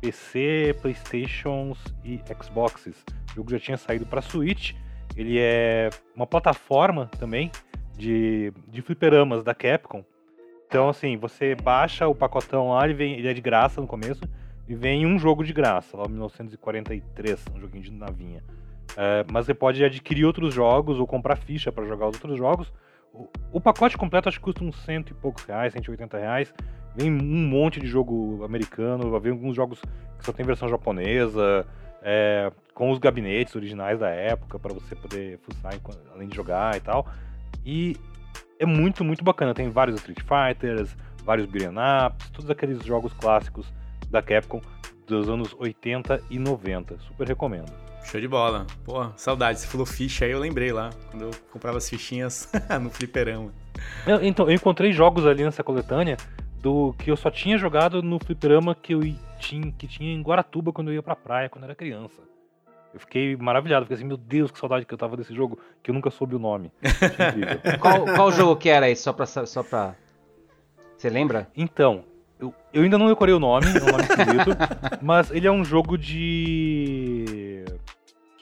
[0.00, 3.04] PC, Playstations e Xboxes.
[3.32, 4.72] O jogo já tinha saído para Switch.
[5.16, 7.50] Ele é uma plataforma também
[7.96, 10.04] de, de fliperamas da Capcom.
[10.74, 14.22] Então, assim, você baixa o pacotão lá, ele, vem, ele é de graça no começo,
[14.66, 18.42] e vem um jogo de graça, lá em 1943, um joguinho de navinha.
[18.96, 22.72] É, mas você pode adquirir outros jogos ou comprar ficha para jogar os outros jogos.
[23.12, 26.52] O, o, pacote completo acho que custa uns cento e poucos reais, 180 reais.
[26.96, 29.80] Vem um monte de jogo americano, vem alguns jogos
[30.18, 31.64] que só tem versão japonesa,
[32.02, 35.72] é, com os gabinetes originais da época para você poder fuçar
[36.12, 37.06] além de jogar e tal.
[37.64, 37.96] E
[38.58, 39.54] é muito, muito bacana.
[39.54, 43.72] Tem vários Street Fighters, vários beat'em ups, todos aqueles jogos clássicos
[44.10, 44.60] da Capcom
[45.06, 46.98] dos anos 80 e 90.
[47.00, 47.72] Super recomendo.
[48.04, 48.66] Show de bola.
[48.84, 49.60] Pô, saudade.
[49.60, 52.50] Você falou ficha aí, eu lembrei lá, quando eu comprava as fichinhas
[52.80, 53.52] no fliperama.
[54.06, 56.16] Eu, então, eu encontrei jogos ali nessa coletânea
[56.60, 59.00] do que eu só tinha jogado no fliperama que eu
[59.38, 62.22] tinha, que tinha em Guaratuba quando eu ia pra praia, quando eu era criança.
[62.94, 65.90] Eu fiquei maravilhado, fiquei assim, meu Deus, que saudade que eu tava desse jogo, que
[65.90, 66.72] eu nunca soube o nome.
[67.80, 69.26] qual, qual jogo que era esse, só pra...
[69.26, 69.96] Só pra...
[70.96, 71.48] Você lembra?
[71.56, 72.04] Então,
[72.38, 74.56] eu, eu ainda não decorei o nome, é um nome esquisito,
[75.02, 77.64] mas ele é um jogo de...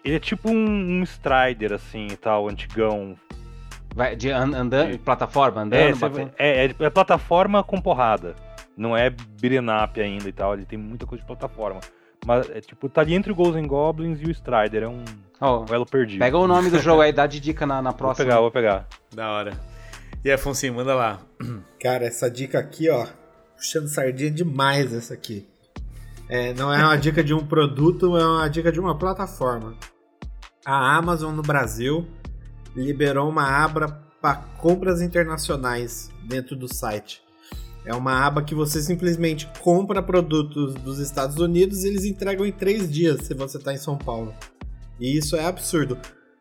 [0.04, 3.16] Ele é tipo um, um Strider, assim, e tal, antigão,
[3.94, 8.34] Vai de andando, plataforma, andando, é, é, é, plataforma com porrada.
[8.76, 11.80] Não é beat'em ainda e tal, ele tem muita coisa de plataforma.
[12.24, 15.04] Mas, é, tipo, tá ali entre o Ghosts and Goblins e o Strider, é um
[15.40, 16.20] oh, elo perdido.
[16.20, 18.24] Pega o nome do jogo aí, dá de dica na, na próxima.
[18.24, 18.88] Vou pegar, vou pegar.
[19.14, 19.58] Da hora.
[20.24, 21.20] E aí, Afonso, manda lá.
[21.82, 23.06] Cara, essa dica aqui, ó,
[23.56, 25.48] puxando sardinha demais essa aqui.
[26.28, 29.74] É, não é uma dica de um produto, é uma dica de uma plataforma.
[30.64, 32.06] A Amazon no Brasil
[32.74, 37.22] liberou uma aba para compras internacionais dentro do site.
[37.84, 42.52] É uma aba que você simplesmente compra produtos dos Estados Unidos e eles entregam em
[42.52, 44.32] três dias se você está em São Paulo.
[45.00, 45.98] E isso é absurdo.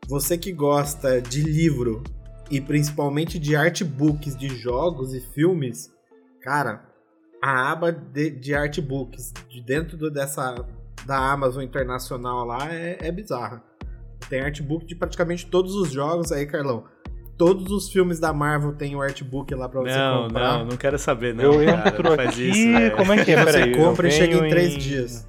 [0.08, 2.04] Você que gosta de livro
[2.50, 5.92] e principalmente de artbooks de jogos e filmes,
[6.42, 6.86] cara,
[7.42, 10.56] a aba de, de artbooks de dentro do, dessa
[11.06, 13.64] da Amazon Internacional lá é, é bizarra.
[14.30, 16.86] Tem artbook de praticamente todos os jogos aí, Carlão.
[17.42, 20.60] Todos os filmes da Marvel tem o artbook lá pra você não, comprar.
[20.60, 21.46] Não, não quero saber, não.
[21.46, 23.44] Eu entro cara, aqui, isso, como é que é?
[23.44, 25.28] Você compra e chega em três dias.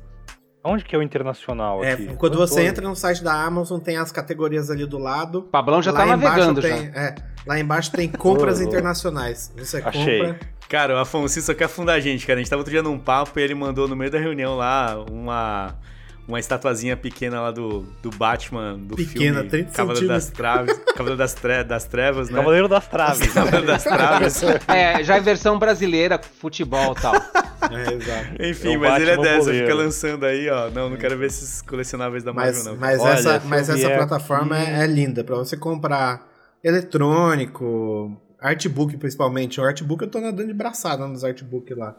[0.63, 2.15] Onde que é o internacional é, aqui?
[2.19, 5.45] Quando você entra no site da Amazon, tem as categorias ali do lado.
[5.45, 7.01] Pablão já lá tá navegando tem, já.
[7.01, 7.15] É,
[7.47, 9.51] lá embaixo tem compras internacionais.
[9.57, 10.19] Você Achei.
[10.19, 10.39] compra...
[10.69, 12.39] Cara, o Afonso só quer afundar a gente, cara.
[12.39, 15.03] A gente tava outro dia num papo e ele mandou no meio da reunião lá
[15.11, 15.79] uma
[16.27, 21.17] uma estatuazinha pequena lá do, do Batman, do pequena, filme 30 Cavaleiro das Traves, Cavaleiro
[21.17, 22.37] das, tre das Trevas, né?
[22.37, 23.33] Cavaleiro das Traves.
[23.33, 24.43] Cavaleiro das Traves.
[24.69, 27.15] É, já em versão brasileira, futebol e tal.
[27.15, 28.43] É, exato.
[28.43, 30.71] Enfim, é mas Batman ele é dessa, fica lançando aí, ó.
[30.71, 32.77] Não, não quero ver esses colecionáveis da Marvel, mas, não.
[32.77, 36.29] Mas Olha, essa, mas essa plataforma é, é linda, pra você comprar
[36.63, 39.61] eletrônico, artbook principalmente.
[39.61, 41.97] O artbook eu tô nadando de braçada nos artbook lá.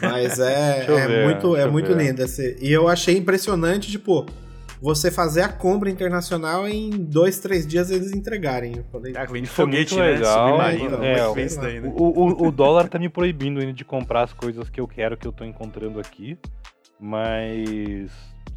[0.00, 2.22] Mas é, é ver, muito, é muito lindo.
[2.22, 2.56] Esse.
[2.60, 4.26] E eu achei impressionante, tipo,
[4.80, 8.78] você fazer a compra internacional em dois, três dias eles entregarem.
[8.78, 10.12] Eu falei, ah, de foguete, né?
[10.12, 10.60] Legal.
[10.60, 11.92] É, é, daí, né?
[11.94, 15.16] o, o, o dólar tá me proibindo ainda de comprar as coisas que eu quero,
[15.16, 16.38] que eu tô encontrando aqui.
[16.98, 18.10] Mas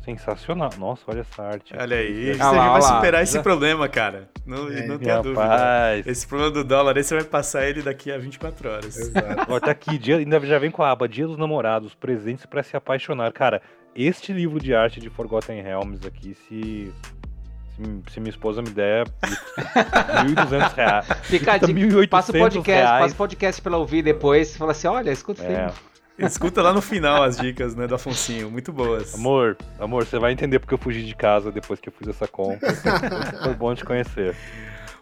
[0.03, 0.69] Sensacional.
[0.77, 1.73] Nossa, olha essa arte.
[1.77, 2.31] Olha aí.
[2.31, 3.21] Ah, você lá, vai superar lá.
[3.23, 4.29] esse problema, cara.
[4.45, 5.99] Não, é, não tenha dúvida.
[6.05, 8.97] Esse problema do dólar, aí você vai passar ele daqui a 24 horas.
[8.97, 9.51] Exato.
[9.51, 12.61] Olha, tá aqui, dia, ainda já vem com a aba Dia dos Namorados, presentes para
[12.63, 13.31] se apaixonar.
[13.31, 13.61] Cara,
[13.95, 16.91] este livro de arte de Forgotten Realms aqui, se
[17.75, 21.07] Se, se minha esposa me der 1.200 reais.
[21.23, 23.01] Fica a dica, passa o podcast, reais.
[23.03, 24.55] passa o podcast pra ela ouvir depois.
[24.57, 25.71] Fala assim: olha, escuta o é.
[26.17, 29.15] Escuta lá no final as dicas, né, do Afonsinho, muito boas.
[29.15, 32.27] Amor, amor, você vai entender porque eu fugi de casa depois que eu fiz essa
[32.27, 32.73] compra.
[33.43, 34.35] Foi bom te conhecer.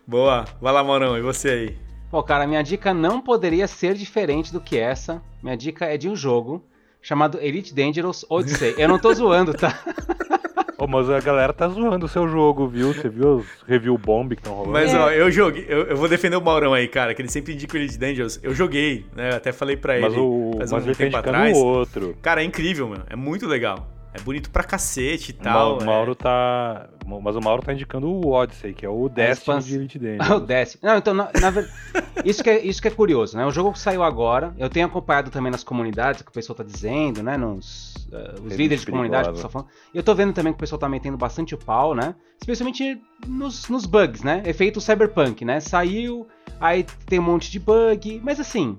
[0.08, 1.78] Boa, vai lá, Morão, e você aí?
[2.10, 5.22] Pô, cara, minha dica não poderia ser diferente do que essa.
[5.42, 6.64] Minha dica é de um jogo
[7.02, 8.76] chamado Elite Dangerous Odyssey.
[8.78, 9.78] Eu não tô zoando, tá?
[10.88, 12.94] Mas a galera tá zoando o seu jogo, viu?
[12.94, 14.74] Você viu os review bomb que estão rolando?
[14.74, 15.66] Mas, ó, eu joguei.
[15.68, 18.40] Eu, eu, vou defender o Maurão aí, cara, que ele sempre indica o Elite Dangerous.
[18.42, 19.32] Eu joguei, né?
[19.32, 20.08] Eu até falei pra ele.
[20.08, 20.52] Mas o.
[20.58, 21.58] Faz mas um ele tá tempo tá atrás.
[21.58, 22.18] o outro.
[22.22, 23.04] Cara, é incrível, mano.
[23.10, 23.88] É muito legal.
[24.14, 25.80] É bonito pra cacete e tal.
[25.80, 26.16] O Mauro é...
[26.16, 26.90] tá.
[27.22, 30.30] Mas o Mauro tá indicando o Odyssey, que é o Destiny é de Elite Dangerous.
[30.36, 30.82] o Destiny.
[30.84, 31.74] Não, então, na, na verdade.
[32.26, 33.46] isso, que é, isso que é curioso, né?
[33.46, 34.54] O jogo saiu agora.
[34.58, 37.38] Eu tenho acompanhado também nas comunidades, o que o pessoal tá dizendo, né?
[37.38, 37.96] Nos.
[38.12, 39.70] Uh, os líderes de comunidade que o pessoal falando.
[39.94, 42.14] E eu tô vendo também que o pessoal tá metendo bastante o pau, né?
[42.40, 44.44] Especialmente nos, nos bugs, né?
[44.46, 45.62] Efeito cyberpunk, né?
[45.62, 46.28] Saiu,
[46.60, 48.20] aí tem um monte de bug.
[48.24, 48.78] Mas assim.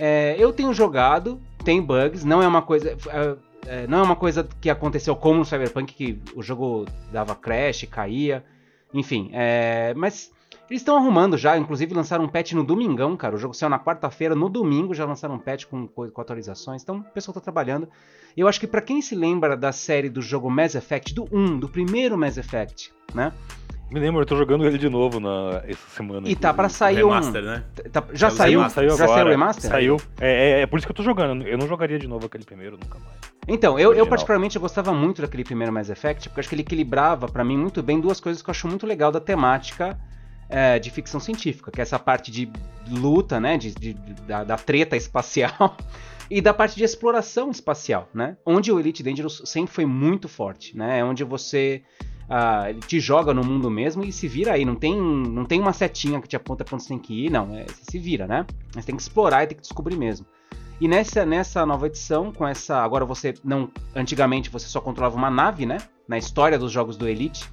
[0.00, 2.96] É, eu tenho jogado, tem bugs, não é uma coisa.
[3.08, 7.34] É, é, não é uma coisa que aconteceu como no Cyberpunk, que o jogo dava
[7.34, 8.44] crash, caía,
[8.92, 9.30] enfim.
[9.32, 10.32] É, mas
[10.70, 13.34] eles estão arrumando já, inclusive lançaram um patch no domingão, cara.
[13.34, 16.82] O jogo saiu na quarta-feira, no domingo já lançaram um patch com, com atualizações.
[16.82, 17.88] Então o pessoal tá trabalhando.
[18.36, 21.58] Eu acho que para quem se lembra da série do jogo Mass Effect, do 1,
[21.58, 23.32] do primeiro Mass Effect, né?
[23.90, 26.28] Me lembro, eu tô jogando ele de novo na, essa semana.
[26.28, 27.08] E tá pra sair um.
[27.08, 27.64] Remaster, né?
[27.90, 28.58] Tá, já saiu?
[28.58, 29.18] Remaster, saiu já agora.
[29.18, 29.70] saiu o remaster?
[29.70, 29.96] Saiu.
[30.20, 31.46] É, é, é, por isso que eu tô jogando.
[31.46, 33.16] Eu não jogaria de novo aquele primeiro, nunca mais.
[33.46, 36.62] Então, eu, eu particularmente gostava muito daquele primeiro Mass Effect, porque eu acho que ele
[36.62, 39.98] equilibrava para mim muito bem duas coisas que eu acho muito legal da temática
[40.50, 42.50] é, de ficção científica, que é essa parte de
[42.90, 43.56] luta, né?
[43.56, 43.94] De, de
[44.26, 45.78] da, da treta espacial.
[46.30, 48.36] e da parte de exploração espacial, né?
[48.44, 50.98] Onde o Elite Dangerous sempre foi muito forte, né?
[50.98, 51.82] É onde você
[52.28, 54.64] ah, ele te joga no mundo mesmo e se vira aí.
[54.64, 57.30] Não tem, não tem uma setinha que te aponta pra onde você tem que ir,
[57.30, 57.54] não.
[57.56, 58.44] É, você se vira, né?
[58.72, 60.26] Você tem que explorar e tem que descobrir mesmo.
[60.80, 62.76] E nessa, nessa nova edição, com essa.
[62.78, 63.70] Agora você não.
[63.94, 65.78] Antigamente você só controlava uma nave, né?
[66.06, 67.44] Na história dos jogos do Elite.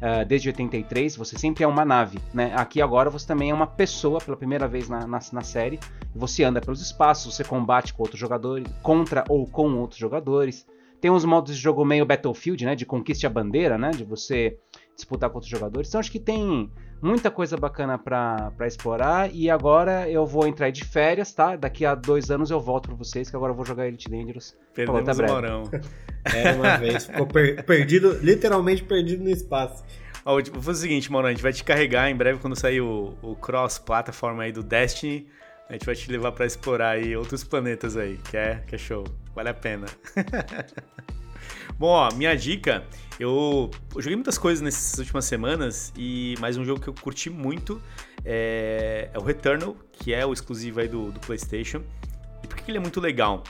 [0.00, 2.54] Uh, desde 83, você sempre é uma nave, né?
[2.56, 5.78] Aqui agora você também é uma pessoa pela primeira vez na, na, na série.
[6.14, 10.66] Você anda pelos espaços, você combate com outros jogadores, contra ou com outros jogadores.
[11.00, 12.74] Tem uns modos de jogo meio Battlefield, né?
[12.74, 13.90] De conquiste a bandeira, né?
[13.90, 14.58] De você
[14.94, 15.88] disputar com outros jogadores.
[15.88, 16.70] Então acho que tem
[17.00, 19.34] muita coisa bacana para explorar.
[19.34, 21.56] E agora eu vou entrar de férias, tá?
[21.56, 24.56] Daqui a dois anos eu volto pra vocês, que agora eu vou jogar Elite Dangerous.
[24.74, 25.62] Perdemos o Morão.
[26.22, 27.06] É, uma vez.
[27.06, 29.82] Ficou per perdido, literalmente perdido no espaço.
[30.22, 31.28] Ó, vou fazer o seguinte, Morão.
[31.28, 35.26] A gente vai te carregar em breve quando sair o, o cross-plataforma aí do Destiny.
[35.70, 38.78] A gente vai te levar para explorar aí outros planetas aí, que é, que é
[38.78, 39.04] show.
[39.32, 39.86] Vale a pena.
[41.78, 42.84] Bom, ó, minha dica,
[43.20, 47.30] eu, eu, joguei muitas coisas nessas últimas semanas e mais um jogo que eu curti
[47.30, 47.80] muito
[48.24, 51.84] é, é o Returnal, que é o exclusivo aí do, do PlayStation.
[52.42, 53.44] E por que ele é muito legal?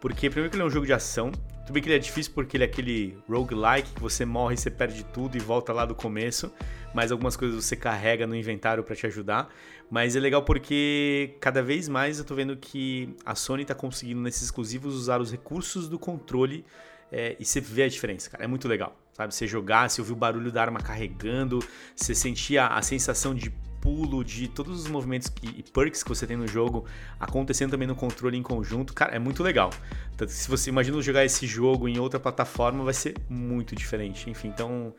[0.00, 1.30] Porque primeiro que ele é um jogo de ação,
[1.66, 4.70] tudo bem que ele é difícil porque ele é aquele roguelike que você morre você
[4.70, 6.52] perde tudo e volta lá do começo,
[6.94, 9.52] mas algumas coisas você carrega no inventário para te ajudar.
[9.90, 14.20] Mas é legal porque cada vez mais eu tô vendo que a Sony tá conseguindo
[14.20, 16.64] nesses exclusivos usar os recursos do controle
[17.10, 18.44] é, e você vê a diferença, cara.
[18.44, 19.34] É muito legal, sabe?
[19.34, 21.58] Você jogar, você ouvir o barulho da arma carregando,
[21.96, 23.52] você sentir a sensação de
[23.86, 26.86] pulo, de todos os movimentos que, e perks que você tem no jogo
[27.20, 29.70] acontecendo também no controle em conjunto, cara, é muito legal.
[30.16, 34.28] Tanto se você imagina jogar esse jogo em outra plataforma, vai ser muito diferente.
[34.28, 34.92] Enfim, então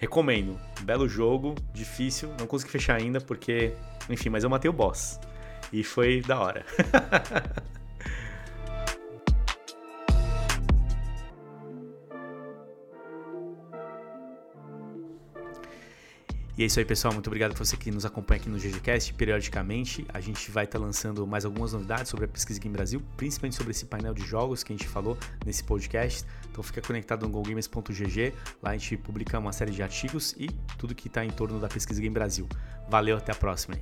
[0.00, 0.58] recomendo.
[0.80, 3.74] Belo jogo, difícil, não consegui fechar ainda porque
[4.10, 5.20] enfim, mas eu matei o boss.
[5.72, 6.66] E foi da hora.
[16.56, 17.14] E é isso aí, pessoal.
[17.14, 20.04] Muito obrigado por você que nos acompanha aqui no GGCast periodicamente.
[20.12, 23.56] A gente vai estar tá lançando mais algumas novidades sobre a Pesquisa Game Brasil, principalmente
[23.56, 26.26] sobre esse painel de jogos que a gente falou nesse podcast.
[26.50, 28.34] Então fica conectado no GoGamers.gg.
[28.62, 30.46] Lá a gente publica uma série de artigos e
[30.76, 32.46] tudo que está em torno da Pesquisa Game Brasil.
[32.86, 33.74] Valeu, até a próxima.